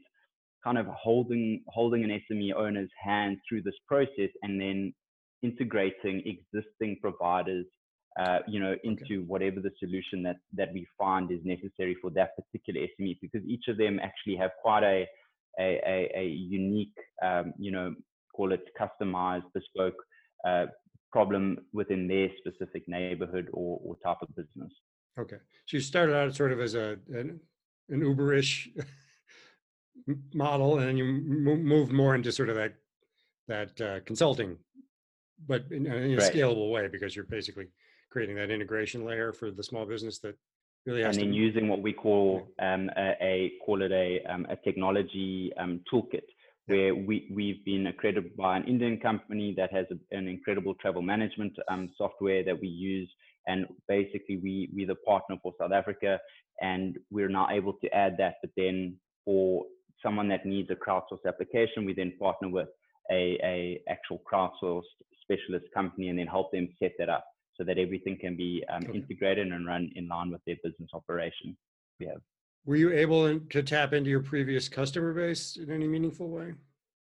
kind 0.65 0.79
of 0.79 0.87
holding 0.87 1.63
holding 1.69 2.03
an 2.03 2.21
SME 2.31 2.53
owner's 2.55 2.91
hand 3.01 3.39
through 3.49 3.63
this 3.63 3.75
process 3.87 4.31
and 4.43 4.61
then 4.61 4.93
integrating 5.43 6.23
existing 6.27 6.97
providers 7.01 7.67
uh, 8.19 8.39
you 8.49 8.59
know, 8.59 8.75
into 8.83 9.05
okay. 9.05 9.25
whatever 9.27 9.61
the 9.61 9.71
solution 9.79 10.23
that 10.23 10.37
that 10.55 10.73
we 10.73 10.87
find 10.99 11.31
is 11.31 11.41
necessary 11.45 11.95
for 12.01 12.11
that 12.11 12.31
particular 12.37 12.81
SME, 12.99 13.19
because 13.21 13.43
each 13.47 13.65
of 13.69 13.77
them 13.77 14.01
actually 14.03 14.37
have 14.37 14.51
quite 14.63 14.83
a 14.83 15.07
a, 15.59 15.81
a, 15.87 16.11
a 16.17 16.27
unique, 16.27 16.97
um, 17.23 17.53
you 17.59 17.71
know, 17.71 17.95
call 18.35 18.53
it 18.53 18.65
customized, 18.79 19.45
bespoke 19.55 19.97
uh, 20.47 20.67
problem 21.13 21.59
within 21.73 22.07
their 22.09 22.29
specific 22.39 22.87
neighborhood 22.89 23.49
or, 23.53 23.81
or 23.85 23.97
type 24.05 24.19
of 24.23 24.29
business. 24.35 24.73
So 25.67 25.77
you 25.77 25.81
started 25.81 26.17
out 26.17 26.35
sort 26.35 26.53
of 26.53 26.61
as 26.61 26.75
a 26.75 26.97
an, 27.13 27.41
an 27.89 28.01
Uberish 28.01 28.69
model, 30.35 30.79
and 30.79 30.89
then 30.89 30.97
you 30.97 31.05
moved 31.05 31.93
more 31.93 32.15
into 32.15 32.33
sort 32.33 32.49
of 32.49 32.57
that 32.57 32.75
that 33.49 33.81
uh, 33.81 34.01
consulting, 34.05 34.57
but 35.47 35.65
in, 35.71 35.87
in 35.87 36.15
a 36.15 36.17
right. 36.17 36.33
scalable 36.33 36.71
way 36.71 36.89
because 36.89 37.15
you're 37.15 37.25
basically 37.25 37.67
creating 38.11 38.37
that 38.37 38.51
integration 38.51 39.05
layer 39.05 39.33
for 39.33 39.51
the 39.51 39.63
small 39.63 39.85
business 39.85 40.19
that 40.21 40.37
really 40.87 41.03
has 41.03 41.17
and 41.17 41.27
then 41.27 41.33
to... 41.33 41.37
using 41.37 41.69
what 41.69 41.83
we 41.83 41.93
call 41.93 42.49
um, 42.61 42.91
a, 42.97 43.15
a, 43.21 43.53
call 43.65 43.83
it 43.83 43.93
a, 43.93 44.21
um, 44.33 44.47
a 44.49 44.57
technology 44.57 45.53
um, 45.59 45.81
toolkit 45.93 46.23
where 46.67 46.95
we, 46.95 47.29
we've 47.31 47.65
been 47.65 47.87
accredited 47.89 48.37
by 48.37 48.57
an 48.57 48.65
Indian 48.65 48.99
company 48.99 49.55
that 49.57 49.73
has 49.73 49.87
a, 49.91 50.17
an 50.17 50.27
incredible 50.27 50.75
travel 50.75 51.03
management 51.03 51.53
um, 51.69 51.91
software 51.97 52.43
that 52.45 52.61
we 52.61 52.69
use. 52.69 53.09
And 53.47 53.67
basically, 53.89 54.39
we, 54.39 54.69
we're 54.75 54.87
the 54.87 54.97
partner 54.97 55.37
for 55.43 55.53
South 55.61 55.73
Africa, 55.73 56.19
and 56.61 56.97
we're 57.11 57.29
now 57.29 57.49
able 57.51 57.75
to 57.75 57.89
add 57.95 58.17
that. 58.19 58.35
But 58.43 58.51
then, 58.57 58.97
for 59.25 59.65
someone 60.03 60.29
that 60.29 60.47
needs 60.47 60.71
a 60.71 60.75
crowdsourced 60.75 61.27
application, 61.27 61.85
we 61.85 61.95
then 61.95 62.13
partner 62.19 62.49
with 62.49 62.69
a, 63.11 63.39
a 63.43 63.81
actual 63.89 64.21
crowdsourced 64.31 64.83
specialist 65.23 65.67
company 65.75 66.09
and 66.09 66.19
then 66.19 66.27
help 66.27 66.53
them 66.53 66.69
set 66.79 66.93
that 66.99 67.09
up 67.09 67.25
so 67.57 67.65
that 67.65 67.79
everything 67.79 68.19
can 68.21 68.37
be 68.37 68.65
um, 68.73 68.85
okay. 68.85 68.99
integrated 68.99 69.49
and 69.49 69.67
run 69.67 69.91
in 69.97 70.09
line 70.09 70.31
with 70.31 70.41
their 70.47 70.57
business 70.63 70.91
operation. 70.93 71.57
We 71.99 72.07
have. 72.07 72.21
Were 72.65 72.77
you 72.77 72.93
able 72.93 73.39
to 73.39 73.63
tap 73.63 73.93
into 73.93 74.11
your 74.11 74.23
previous 74.23 74.69
customer 74.69 75.13
base 75.13 75.57
in 75.57 75.71
any 75.71 75.87
meaningful 75.87 76.29
way? 76.29 76.55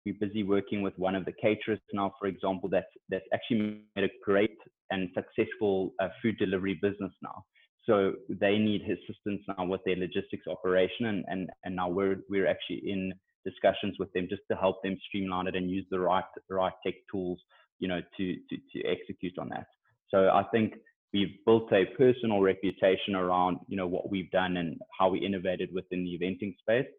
We're 0.05 0.15
busy 0.19 0.43
working 0.43 0.81
with 0.81 0.93
one 0.97 1.15
of 1.15 1.25
the 1.25 1.33
caterers 1.33 1.79
now, 1.93 2.13
for 2.19 2.27
example, 2.27 2.69
that's 2.69 2.85
that's 3.09 3.25
actually 3.33 3.81
made 3.95 4.05
a 4.05 4.09
great 4.23 4.57
and 4.91 5.09
successful 5.15 5.93
uh, 5.99 6.09
food 6.21 6.37
delivery 6.37 6.79
business 6.81 7.11
now. 7.23 7.43
So 7.85 8.13
they 8.29 8.57
need 8.57 8.81
assistance 8.81 9.41
now 9.57 9.65
with 9.65 9.81
their 9.85 9.95
logistics 9.95 10.47
operation, 10.47 11.07
and 11.07 11.25
and 11.27 11.49
and 11.63 11.75
now 11.75 11.89
we're 11.89 12.17
we're 12.29 12.47
actually 12.47 12.81
in 12.89 13.13
discussions 13.45 13.95
with 13.99 14.11
them 14.13 14.27
just 14.29 14.41
to 14.51 14.57
help 14.57 14.81
them 14.83 14.97
streamline 15.07 15.47
it 15.47 15.55
and 15.55 15.69
use 15.69 15.85
the 15.89 15.99
right 15.99 16.23
right 16.49 16.73
tech 16.85 16.95
tools, 17.11 17.39
you 17.79 17.87
know, 17.87 18.01
to 18.17 18.35
to 18.49 18.57
to 18.73 18.87
execute 18.87 19.33
on 19.39 19.49
that. 19.49 19.65
So 20.09 20.29
I 20.29 20.43
think 20.51 20.73
we've 21.13 21.35
built 21.45 21.71
a 21.71 21.85
personal 21.97 22.41
reputation 22.41 23.15
around 23.15 23.57
you 23.67 23.77
know 23.77 23.87
what 23.87 24.09
we've 24.11 24.31
done 24.31 24.57
and 24.57 24.79
how 24.99 25.09
we 25.09 25.25
innovated 25.25 25.69
within 25.73 26.03
the 26.03 26.17
eventing 26.17 26.55
space. 26.59 26.91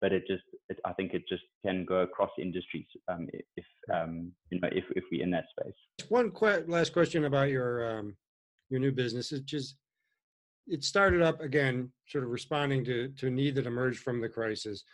But 0.00 0.12
it 0.12 0.24
just, 0.28 0.44
it, 0.68 0.78
I 0.84 0.92
think 0.92 1.12
it 1.12 1.22
just 1.28 1.42
can 1.64 1.84
go 1.84 2.00
across 2.00 2.30
industries 2.38 2.86
um, 3.08 3.28
if 3.56 3.64
um, 3.92 4.32
you 4.50 4.60
know 4.60 4.68
if 4.70 4.84
if 4.94 5.04
we're 5.10 5.22
in 5.22 5.30
that 5.32 5.46
space. 5.58 6.08
One 6.08 6.30
qu- 6.30 6.64
last 6.68 6.92
question 6.92 7.24
about 7.24 7.50
your 7.50 7.98
um, 7.98 8.16
your 8.70 8.80
new 8.80 8.92
business, 8.92 9.32
which 9.32 9.52
is 9.54 9.74
it 10.68 10.84
started 10.84 11.22
up 11.22 11.40
again, 11.40 11.90
sort 12.06 12.24
of 12.24 12.30
responding 12.30 12.84
to 12.84 13.08
to 13.08 13.26
a 13.26 13.30
need 13.30 13.56
that 13.56 13.66
emerged 13.66 14.00
from 14.00 14.20
the 14.20 14.28
crisis. 14.28 14.84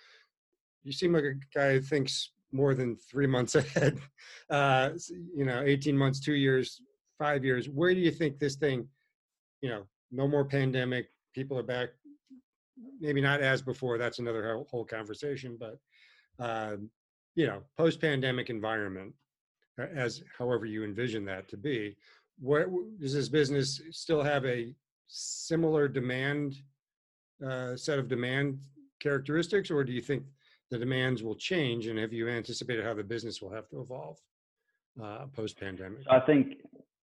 You 0.84 0.92
seem 0.92 1.12
like 1.12 1.24
a 1.24 1.34
guy 1.54 1.72
who 1.74 1.80
thinks 1.80 2.30
more 2.52 2.74
than 2.74 2.96
three 2.96 3.26
months 3.26 3.54
ahead. 3.62 3.98
Uh, 4.48 4.90
you 5.36 5.44
know, 5.44 5.62
eighteen 5.64 5.98
months, 5.98 6.20
two 6.20 6.34
years 6.34 6.80
five 7.18 7.44
years, 7.44 7.68
where 7.68 7.94
do 7.94 8.00
you 8.00 8.10
think 8.10 8.38
this 8.38 8.56
thing, 8.56 8.88
you 9.62 9.68
know, 9.68 9.84
no 10.10 10.28
more 10.28 10.44
pandemic, 10.44 11.08
people 11.34 11.58
are 11.58 11.62
back, 11.62 11.90
maybe 13.00 13.20
not 13.20 13.40
as 13.40 13.62
before, 13.62 13.98
that's 13.98 14.18
another 14.18 14.62
whole 14.70 14.84
conversation, 14.84 15.58
but, 15.58 15.78
um, 16.38 16.90
you 17.34 17.46
know, 17.46 17.62
post 17.76 18.00
pandemic 18.00 18.50
environment, 18.50 19.12
as 19.78 20.22
however 20.38 20.66
you 20.66 20.84
envision 20.84 21.24
that 21.24 21.48
to 21.48 21.56
be, 21.56 21.96
what 22.38 22.66
does 22.98 23.14
this 23.14 23.28
business 23.28 23.80
still 23.90 24.22
have 24.22 24.44
a 24.44 24.74
similar 25.06 25.88
demand 25.88 26.56
uh, 27.44 27.76
set 27.76 27.98
of 27.98 28.08
demand 28.08 28.58
characteristics, 29.00 29.70
or 29.70 29.84
do 29.84 29.92
you 29.92 30.00
think 30.00 30.22
the 30.70 30.78
demands 30.78 31.22
will 31.22 31.34
change? 31.34 31.86
And 31.86 31.98
have 31.98 32.12
you 32.12 32.28
anticipated 32.28 32.84
how 32.84 32.94
the 32.94 33.02
business 33.02 33.42
will 33.42 33.50
have 33.50 33.68
to 33.68 33.80
evolve 33.80 34.18
uh, 35.02 35.26
post 35.32 35.58
pandemic? 35.58 36.02
I 36.10 36.20
think 36.20 36.54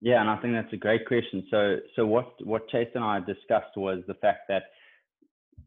yeah, 0.00 0.20
and 0.20 0.30
I 0.30 0.36
think 0.36 0.54
that's 0.54 0.72
a 0.72 0.76
great 0.76 1.06
question. 1.06 1.44
So, 1.50 1.76
so 1.96 2.06
what 2.06 2.32
what 2.46 2.68
Chase 2.68 2.88
and 2.94 3.02
I 3.02 3.18
discussed 3.20 3.76
was 3.76 4.00
the 4.06 4.14
fact 4.14 4.42
that 4.48 4.64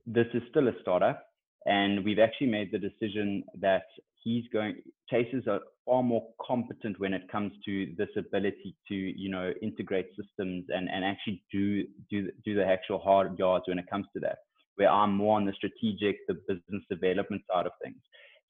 this 0.05 0.27
is 0.33 0.41
still 0.49 0.67
a 0.67 0.73
startup, 0.81 1.25
and 1.65 2.03
we've 2.03 2.19
actually 2.19 2.47
made 2.47 2.71
the 2.71 2.79
decision 2.79 3.43
that 3.59 3.83
he's 4.23 4.45
going. 4.51 4.75
Chase 5.09 5.27
is 5.33 5.47
a 5.47 5.59
far 5.85 6.03
more 6.03 6.27
competent 6.45 6.99
when 6.99 7.13
it 7.13 7.23
comes 7.31 7.51
to 7.65 7.93
this 7.97 8.09
ability 8.17 8.75
to 8.87 8.95
you 8.95 9.29
know 9.29 9.51
integrate 9.61 10.07
systems 10.09 10.65
and 10.69 10.89
and 10.89 11.03
actually 11.03 11.43
do 11.51 11.85
do 12.09 12.29
do 12.45 12.55
the 12.55 12.65
actual 12.65 12.99
hard 12.99 13.37
yards 13.37 13.65
when 13.67 13.79
it 13.79 13.89
comes 13.89 14.05
to 14.13 14.19
that. 14.21 14.37
Where 14.75 14.89
I'm 14.89 15.15
more 15.15 15.37
on 15.37 15.45
the 15.45 15.53
strategic, 15.53 16.15
the 16.27 16.35
business 16.47 16.83
development 16.89 17.43
side 17.51 17.65
of 17.65 17.73
things. 17.83 17.97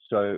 So 0.09 0.37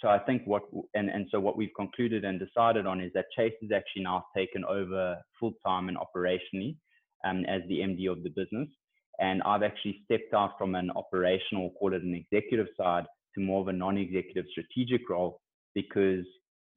so 0.00 0.08
I 0.08 0.18
think 0.18 0.42
what 0.46 0.62
and 0.94 1.10
and 1.10 1.26
so 1.30 1.40
what 1.40 1.56
we've 1.56 1.74
concluded 1.76 2.24
and 2.24 2.38
decided 2.38 2.86
on 2.86 3.00
is 3.00 3.12
that 3.14 3.26
Chase 3.36 3.54
is 3.62 3.70
actually 3.74 4.02
now 4.02 4.24
taken 4.36 4.64
over 4.64 5.16
full 5.38 5.52
time 5.66 5.88
and 5.88 5.96
operationally 5.96 6.76
um, 7.24 7.44
as 7.46 7.62
the 7.68 7.80
MD 7.80 8.10
of 8.10 8.22
the 8.22 8.30
business, 8.30 8.68
and 9.18 9.42
I've 9.42 9.62
actually 9.62 10.00
stepped 10.04 10.34
out 10.34 10.58
from 10.58 10.74
an 10.74 10.90
operational, 10.96 11.70
call 11.78 11.94
it 11.94 12.02
an 12.02 12.14
executive 12.14 12.68
side, 12.76 13.04
to 13.34 13.40
more 13.40 13.60
of 13.60 13.68
a 13.68 13.72
non-executive 13.72 14.44
strategic 14.50 15.08
role 15.08 15.40
because 15.74 16.24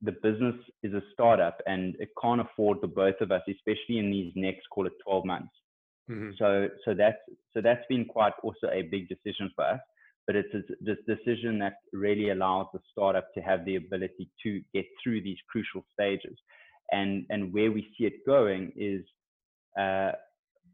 the 0.01 0.13
business 0.23 0.55
is 0.83 0.93
a 0.93 1.01
startup 1.13 1.57
and 1.65 1.95
it 1.99 2.09
can't 2.21 2.41
afford 2.41 2.77
the 2.81 2.87
both 2.87 3.19
of 3.21 3.31
us, 3.31 3.41
especially 3.49 3.99
in 3.99 4.11
these 4.11 4.31
next 4.35 4.67
call 4.69 4.87
it 4.87 4.93
12 5.05 5.25
months. 5.25 5.53
Mm-hmm. 6.09 6.31
So 6.37 6.69
so 6.85 6.93
that's 6.93 7.17
so 7.53 7.61
that's 7.61 7.83
been 7.89 8.05
quite 8.05 8.33
also 8.43 8.67
a 8.71 8.83
big 8.83 9.09
decision 9.09 9.51
for 9.55 9.65
us 9.65 9.79
but 10.27 10.35
it's 10.35 10.49
this 10.81 10.97
decision 11.07 11.59
that 11.59 11.75
really 11.93 12.29
allows 12.29 12.67
the 12.73 12.79
startup 12.91 13.33
to 13.33 13.41
have 13.41 13.63
the 13.65 13.75
ability 13.75 14.29
to 14.43 14.61
get 14.73 14.85
through 15.03 15.21
these 15.21 15.37
crucial 15.49 15.85
stages. 15.93 16.37
And, 16.91 17.25
and 17.29 17.53
where 17.53 17.71
we 17.71 17.87
see 17.97 18.05
it 18.05 18.25
going 18.25 18.71
is 18.75 19.03
uh, 19.79 20.13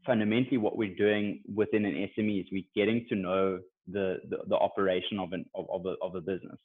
fundamentally 0.06 0.58
what 0.58 0.76
we're 0.76 0.94
doing 0.94 1.42
within 1.54 1.84
an 1.84 2.08
SME 2.16 2.40
is 2.40 2.46
we're 2.52 2.64
getting 2.74 3.06
to 3.08 3.14
know 3.14 3.60
the, 3.90 4.18
the, 4.28 4.38
the 4.48 4.56
operation 4.56 5.18
of, 5.18 5.32
an, 5.32 5.44
of, 5.54 5.66
of, 5.70 5.86
a, 5.86 5.94
of 6.02 6.14
a 6.14 6.20
business. 6.20 6.58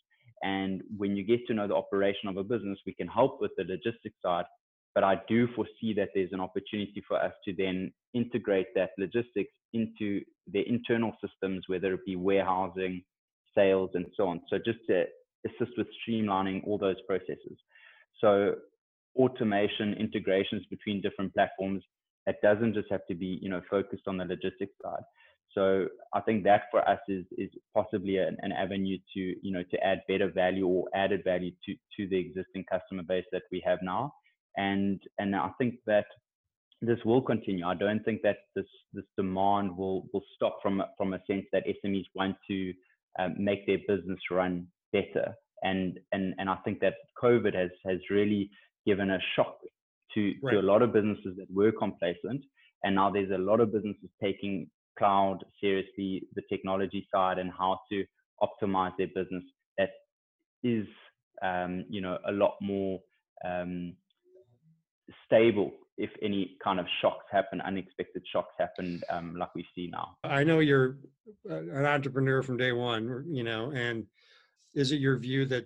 And 0.44 0.82
when 0.98 1.16
you 1.16 1.24
get 1.24 1.46
to 1.48 1.54
know 1.54 1.68
the 1.68 1.76
operation 1.76 2.30
of 2.30 2.38
a 2.38 2.44
business, 2.44 2.78
we 2.86 2.94
can 2.94 3.08
help 3.08 3.42
with 3.42 3.52
the 3.58 3.64
logistics 3.64 4.16
side, 4.24 4.46
but 4.94 5.04
I 5.04 5.22
do 5.28 5.48
foresee 5.56 5.94
that 5.96 6.10
there's 6.14 6.32
an 6.32 6.40
opportunity 6.40 7.04
for 7.08 7.22
us 7.22 7.34
to 7.46 7.54
then 7.54 7.92
integrate 8.14 8.68
that 8.76 8.92
logistics 8.98 9.54
into 9.74 10.22
their 10.52 10.64
internal 10.64 11.14
systems, 11.26 11.66
whether 11.68 11.94
it 11.94 12.06
be 12.06 12.16
warehousing, 12.16 13.04
sales, 13.56 13.92
and 13.96 14.06
so 14.16 14.28
on. 14.28 14.42
So 14.50 14.58
just 14.58 14.80
to 14.90 15.06
assist 15.46 15.78
with 15.78 15.88
streamlining 16.08 16.66
all 16.66 16.78
those 16.78 17.02
processes. 17.08 17.58
So 18.20 18.56
automation, 19.16 19.94
integrations 19.96 20.64
between 20.70 21.02
different 21.02 21.34
platforms, 21.34 21.84
it 22.28 22.38
doesn't 22.44 22.74
just 22.74 22.92
have 22.92 23.06
to 23.08 23.16
be, 23.16 23.40
you 23.42 23.50
know, 23.50 23.62
focused 23.70 24.04
on 24.08 24.18
the 24.18 24.26
logistics 24.26 24.76
side. 24.84 25.04
So 25.54 25.88
I 26.14 26.20
think 26.22 26.44
that 26.44 26.64
for 26.70 26.88
us 26.88 27.00
is 27.08 27.26
is 27.38 27.50
possibly 27.74 28.18
an, 28.18 28.38
an, 28.42 28.52
avenue 28.52 28.98
to 29.14 29.20
you 29.42 29.52
know 29.52 29.64
to 29.72 29.84
add 29.84 30.02
better 30.08 30.30
value 30.30 30.68
or 30.68 30.86
added 30.94 31.24
value 31.24 31.52
to 31.66 31.74
to 31.96 32.08
the 32.08 32.18
existing 32.18 32.66
customer 32.70 33.02
base 33.02 33.26
that 33.32 33.44
we 33.52 33.64
have 33.66 33.80
now, 33.82 34.14
and 34.58 35.02
and 35.18 35.36
I 35.36 35.50
think 35.58 35.76
that 35.88 36.06
this 36.82 37.00
will 37.06 37.22
continue. 37.22 37.66
I 37.66 37.74
don't 37.74 38.04
think 38.04 38.22
that 38.22 38.38
this 38.56 38.68
this 38.94 39.06
demand 39.16 39.76
will 39.76 40.08
will 40.14 40.24
stop 40.36 40.60
from 40.62 40.84
from 40.98 41.14
a 41.14 41.24
sense 41.26 41.46
that 41.54 41.64
SMEs 41.66 42.06
want 42.14 42.36
to 42.52 42.74
um, 43.18 43.36
make 43.40 43.66
their 43.66 43.80
business 43.88 44.20
run 44.30 44.68
better, 44.92 45.34
and 45.64 45.98
and 46.12 46.36
and 46.38 46.50
I 46.50 46.58
think 46.58 46.82
that 46.82 46.96
COVID 47.24 47.56
has 47.56 47.72
has 47.86 48.00
really 48.12 48.52
given 48.86 49.12
a 49.12 49.20
shock 49.36 49.58
to 50.18 50.34
right. 50.42 50.54
to 50.54 50.60
a 50.60 50.68
lot 50.72 50.82
of 50.82 50.90
businesses 50.98 51.34
that 51.40 51.50
were 51.60 51.72
complacent, 51.72 52.42
and 52.84 52.96
now 52.96 53.08
there's 53.10 53.32
a 53.32 53.44
lot 53.50 53.60
of 53.60 53.72
businesses 53.72 54.10
taking 54.22 54.70
cloud 54.98 55.40
seriously, 55.62 56.24
the 56.36 56.42
technology 56.52 57.08
side, 57.14 57.38
and 57.38 57.52
how 57.62 57.80
to 57.92 58.04
optimize 58.42 58.94
their 58.98 59.12
business. 59.20 59.44
That 59.78 59.92
is, 60.64 60.88
um, 61.42 61.86
you 61.96 62.02
know, 62.02 62.18
a 62.28 62.32
lot 62.32 62.56
more 62.62 63.00
um, 63.46 63.96
stable 65.26 65.72
if 65.98 66.12
any 66.22 66.58
kind 66.64 66.80
of 66.80 66.86
shocks 67.02 67.26
happen, 67.32 67.60
unexpected 67.62 68.24
shocks 68.32 68.54
happen, 68.60 69.02
um, 69.10 69.36
like 69.36 69.54
we 69.56 69.66
see 69.74 69.90
now. 69.92 70.16
I 70.24 70.44
know 70.44 70.60
you're 70.60 70.98
an 71.50 71.86
entrepreneur 71.86 72.44
from 72.44 72.58
day 72.58 72.72
one, 72.72 73.26
you 73.28 73.44
know, 73.44 73.72
and 73.72 74.06
is 74.76 74.92
it 74.92 75.00
your 75.00 75.18
view 75.18 75.46
that, 75.48 75.66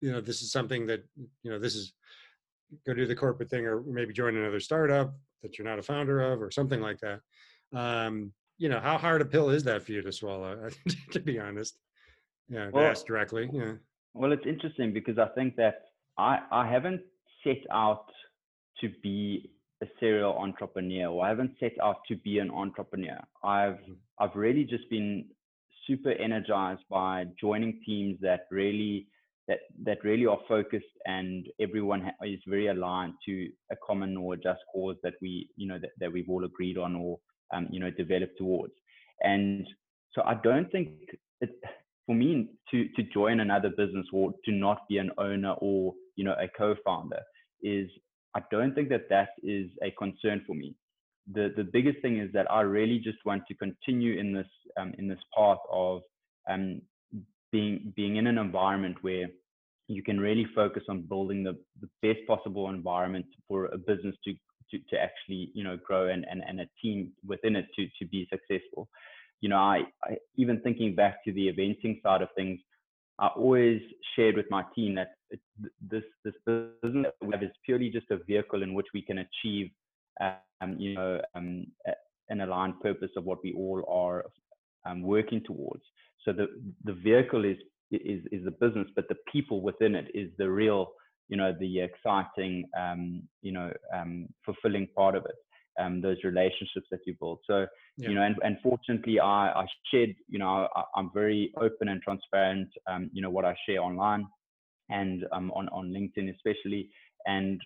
you 0.00 0.10
know, 0.12 0.22
this 0.22 0.40
is 0.40 0.50
something 0.50 0.86
that, 0.86 1.04
you 1.42 1.50
know, 1.50 1.58
this 1.58 1.74
is 1.74 1.92
go 2.86 2.94
do 2.94 3.06
the 3.06 3.14
corporate 3.14 3.50
thing 3.50 3.66
or 3.66 3.82
maybe 3.82 4.12
join 4.12 4.36
another 4.36 4.60
startup 4.60 5.14
that 5.42 5.58
you're 5.58 5.66
not 5.66 5.78
a 5.78 5.82
founder 5.82 6.20
of 6.20 6.42
or 6.42 6.50
something 6.50 6.80
like 6.80 6.98
that. 7.00 7.20
Um, 7.78 8.32
you 8.58 8.68
know, 8.68 8.80
how 8.80 8.98
hard 8.98 9.20
a 9.20 9.24
pill 9.24 9.50
is 9.50 9.64
that 9.64 9.82
for 9.82 9.92
you 9.92 10.02
to 10.02 10.12
swallow, 10.12 10.68
to 11.12 11.20
be 11.20 11.38
honest? 11.38 11.78
Yeah, 12.48 12.70
well, 12.72 12.84
ask 12.84 13.06
directly. 13.06 13.50
Yeah. 13.52 13.72
Well, 14.14 14.32
it's 14.32 14.46
interesting 14.46 14.92
because 14.92 15.18
I 15.18 15.26
think 15.34 15.56
that 15.56 15.82
I, 16.18 16.40
I 16.50 16.70
haven't 16.70 17.00
set 17.42 17.62
out 17.72 18.06
to 18.80 18.90
be 19.02 19.50
a 19.82 19.86
serial 19.98 20.36
entrepreneur 20.38 21.08
or 21.08 21.24
I 21.24 21.28
haven't 21.28 21.52
set 21.58 21.72
out 21.82 21.98
to 22.08 22.16
be 22.16 22.38
an 22.38 22.50
entrepreneur. 22.50 23.18
I've 23.42 23.74
mm-hmm. 23.74 23.92
I've 24.18 24.36
really 24.36 24.64
just 24.64 24.88
been 24.90 25.26
super 25.86 26.12
energized 26.12 26.82
by 26.88 27.26
joining 27.40 27.80
teams 27.84 28.18
that 28.20 28.46
really 28.50 29.08
that 29.48 29.60
that 29.84 30.02
really 30.04 30.26
are 30.26 30.38
focused 30.48 30.84
and 31.06 31.46
everyone 31.60 32.10
is 32.22 32.40
very 32.46 32.68
aligned 32.68 33.14
to 33.26 33.48
a 33.70 33.76
common 33.86 34.16
or 34.16 34.36
just 34.36 34.60
cause 34.72 34.96
that 35.02 35.14
we 35.20 35.48
you 35.56 35.68
know 35.68 35.78
that, 35.78 35.90
that 36.00 36.12
we've 36.12 36.28
all 36.28 36.44
agreed 36.44 36.78
on 36.78 36.96
or 36.96 37.18
um, 37.54 37.68
you 37.70 37.80
know 37.80 37.90
developed 37.90 38.38
towards 38.38 38.72
and 39.22 39.66
so 40.12 40.22
i 40.22 40.34
don't 40.34 40.70
think 40.72 40.88
it, 41.40 41.50
for 42.06 42.14
me 42.14 42.48
to 42.70 42.88
to 42.96 43.02
join 43.12 43.40
another 43.40 43.70
business 43.70 44.06
or 44.12 44.32
to 44.44 44.52
not 44.52 44.88
be 44.88 44.98
an 44.98 45.10
owner 45.18 45.52
or 45.58 45.92
you 46.16 46.24
know 46.24 46.34
a 46.40 46.48
co-founder 46.56 47.20
is 47.62 47.88
I 48.34 48.40
don't 48.50 48.74
think 48.74 48.88
that 48.88 49.08
that 49.10 49.30
is 49.42 49.70
a 49.82 49.90
concern 49.92 50.42
for 50.46 50.54
me. 50.54 50.74
The 51.32 51.52
the 51.56 51.64
biggest 51.64 52.00
thing 52.02 52.18
is 52.18 52.30
that 52.32 52.50
I 52.50 52.60
really 52.62 52.98
just 52.98 53.18
want 53.24 53.44
to 53.48 53.54
continue 53.54 54.18
in 54.18 54.32
this 54.32 54.48
um, 54.78 54.92
in 54.98 55.08
this 55.08 55.20
path 55.36 55.58
of 55.72 56.02
um, 56.50 56.82
being 57.54 57.92
being 57.94 58.16
in 58.16 58.26
an 58.26 58.36
environment 58.36 58.96
where 59.02 59.28
you 59.86 60.02
can 60.02 60.18
really 60.18 60.46
focus 60.54 60.82
on 60.88 61.02
building 61.02 61.44
the, 61.44 61.54
the 61.80 61.88
best 62.02 62.26
possible 62.26 62.68
environment 62.68 63.26
for 63.46 63.66
a 63.66 63.78
business 63.78 64.16
to 64.24 64.34
to, 64.70 64.78
to 64.90 64.96
actually 65.06 65.52
you 65.54 65.62
know 65.62 65.76
grow 65.86 66.08
and, 66.08 66.26
and, 66.30 66.42
and 66.48 66.60
a 66.60 66.68
team 66.82 67.12
within 67.24 67.54
it 67.54 67.66
to 67.76 67.86
to 67.98 68.04
be 68.14 68.26
successful. 68.34 68.88
You 69.40 69.50
know, 69.50 69.58
I, 69.58 69.82
I 70.02 70.16
even 70.36 70.60
thinking 70.62 70.96
back 70.96 71.24
to 71.24 71.32
the 71.32 71.46
eventing 71.52 72.02
side 72.02 72.22
of 72.22 72.28
things, 72.36 72.58
I 73.20 73.28
always 73.28 73.80
shared 74.16 74.36
with 74.36 74.46
my 74.50 74.64
team 74.74 74.96
that 74.96 75.10
this 75.92 76.06
this 76.24 76.34
business 76.46 77.12
that 77.20 77.26
we 77.26 77.32
have 77.34 77.42
is 77.44 77.56
purely 77.64 77.88
just 77.88 78.10
a 78.10 78.18
vehicle 78.32 78.64
in 78.64 78.74
which 78.74 78.90
we 78.94 79.02
can 79.02 79.18
achieve, 79.26 79.70
um, 80.60 80.76
you 80.78 80.94
know, 80.94 81.20
um, 81.36 81.66
an 82.30 82.40
aligned 82.40 82.80
purpose 82.80 83.12
of 83.16 83.24
what 83.24 83.38
we 83.44 83.52
all 83.52 83.84
are 83.86 84.24
um, 84.86 85.02
working 85.02 85.42
towards. 85.44 85.82
So 86.24 86.32
the 86.32 86.46
the 86.84 86.94
vehicle 86.94 87.44
is 87.44 87.56
is 87.90 88.22
is 88.32 88.44
the 88.44 88.50
business, 88.50 88.88
but 88.96 89.08
the 89.08 89.16
people 89.30 89.60
within 89.60 89.94
it 89.94 90.08
is 90.14 90.30
the 90.38 90.50
real, 90.50 90.92
you 91.28 91.36
know, 91.36 91.54
the 91.58 91.80
exciting, 91.80 92.64
um, 92.78 93.22
you 93.42 93.52
know, 93.52 93.72
um, 93.94 94.28
fulfilling 94.44 94.88
part 94.96 95.14
of 95.14 95.24
it 95.26 95.36
um, 95.78 96.00
those 96.00 96.16
relationships 96.24 96.86
that 96.90 97.00
you 97.06 97.14
build. 97.18 97.40
So, 97.46 97.66
yeah. 97.96 98.08
you 98.08 98.14
know, 98.14 98.22
and, 98.22 98.36
and 98.42 98.56
fortunately, 98.62 99.20
I, 99.20 99.50
I 99.50 99.66
shared, 99.90 100.14
you 100.28 100.38
know, 100.38 100.68
I, 100.74 100.82
am 100.96 101.10
very 101.12 101.52
open 101.60 101.88
and 101.88 102.00
transparent, 102.02 102.68
um, 102.86 103.10
you 103.12 103.22
know, 103.22 103.30
what 103.30 103.44
I 103.44 103.54
share 103.66 103.80
online 103.80 104.26
and 104.90 105.24
um, 105.32 105.50
on, 105.52 105.68
on 105.70 105.90
LinkedIn 105.90 106.34
especially. 106.34 106.90
And 107.26 107.60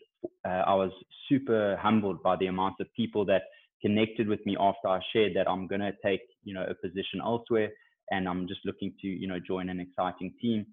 uh, 0.46 0.62
I 0.66 0.74
was 0.74 0.90
super 1.28 1.76
humbled 1.80 2.22
by 2.22 2.36
the 2.36 2.46
amount 2.46 2.76
of 2.80 2.86
people 2.94 3.24
that 3.26 3.42
connected 3.80 4.28
with 4.28 4.44
me 4.46 4.56
after 4.58 4.88
I 4.88 5.00
shared 5.12 5.34
that 5.36 5.48
I'm 5.48 5.66
going 5.66 5.80
to 5.80 5.92
take, 6.04 6.22
you 6.44 6.54
know, 6.54 6.66
a 6.68 6.74
position 6.74 7.20
elsewhere 7.22 7.70
and 8.10 8.28
I'm 8.28 8.48
just 8.48 8.60
looking 8.64 8.92
to, 9.00 9.06
you 9.06 9.26
know, 9.26 9.38
join 9.38 9.68
an 9.68 9.80
exciting 9.80 10.32
team. 10.40 10.66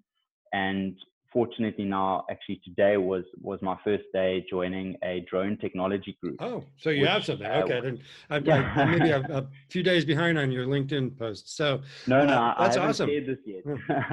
And 0.52 0.96
fortunately 1.32 1.84
now 1.84 2.24
actually 2.30 2.60
today 2.64 2.96
was 2.96 3.24
was 3.42 3.60
my 3.60 3.76
first 3.84 4.04
day 4.14 4.42
joining 4.48 4.96
a 5.04 5.24
drone 5.28 5.56
technology 5.58 6.16
group 6.22 6.36
oh 6.40 6.64
so 6.78 6.88
you 6.88 7.02
which, 7.02 7.10
have 7.10 7.24
something. 7.24 7.46
Uh, 7.46 7.62
okay 7.64 7.80
then 7.80 7.98
I'm, 8.30 8.44
yeah. 8.44 8.86
Maybe 8.86 9.10
a, 9.10 9.20
a, 9.20 9.46
few 9.68 9.82
days 9.82 10.04
behind 10.04 10.38
on 10.38 10.50
your 10.50 10.66
linkedin 10.66 11.16
post. 11.18 11.54
So 11.56 11.82
no 12.06 12.24
no 12.24 12.32
uh, 12.32 12.54
that's 12.58 12.76
I 12.76 12.80
haven't 12.80 12.90
awesome. 12.90 13.08
shared 13.10 13.26
this 13.26 13.38
yet. 13.44 13.62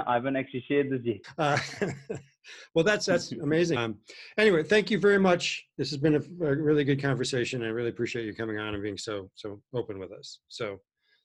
I 0.07 0.15
haven't 0.15 0.35
actually 0.35 0.65
shared 0.67 0.89
this 0.89 1.01
yet. 1.03 1.21
Uh, 1.37 1.57
well 2.75 2.83
that's 2.83 3.05
that's 3.05 3.31
amazing. 3.43 3.77
Um, 3.77 3.97
anyway 4.37 4.63
thank 4.63 4.91
you 4.91 4.99
very 4.99 5.19
much. 5.19 5.65
This 5.77 5.89
has 5.91 5.99
been 5.99 6.15
a, 6.15 6.45
a 6.45 6.55
really 6.55 6.83
good 6.83 7.01
conversation. 7.01 7.63
I 7.63 7.67
really 7.67 7.89
appreciate 7.89 8.25
you 8.25 8.33
coming 8.33 8.59
on 8.59 8.73
and 8.73 8.83
being 8.83 8.97
so 8.97 9.29
so 9.35 9.61
open 9.73 9.99
with 9.99 10.11
us. 10.11 10.39
So 10.47 10.79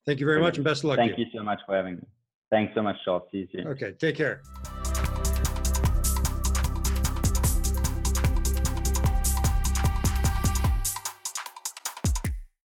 thank 0.06 0.20
you 0.20 0.26
very 0.26 0.40
much 0.40 0.56
and 0.56 0.64
best 0.64 0.84
of 0.84 0.90
luck 0.90 0.98
thank 0.98 1.18
you. 1.18 1.24
you 1.24 1.38
so 1.38 1.42
much 1.44 1.60
for 1.66 1.76
having 1.76 1.96
me. 1.96 2.02
Thanks 2.50 2.74
so 2.74 2.82
much 2.82 2.96
charles. 3.04 3.22
See 3.30 3.38
you 3.38 3.48
soon. 3.52 3.68
Okay 3.68 3.92
take 3.98 4.16
care 4.16 4.42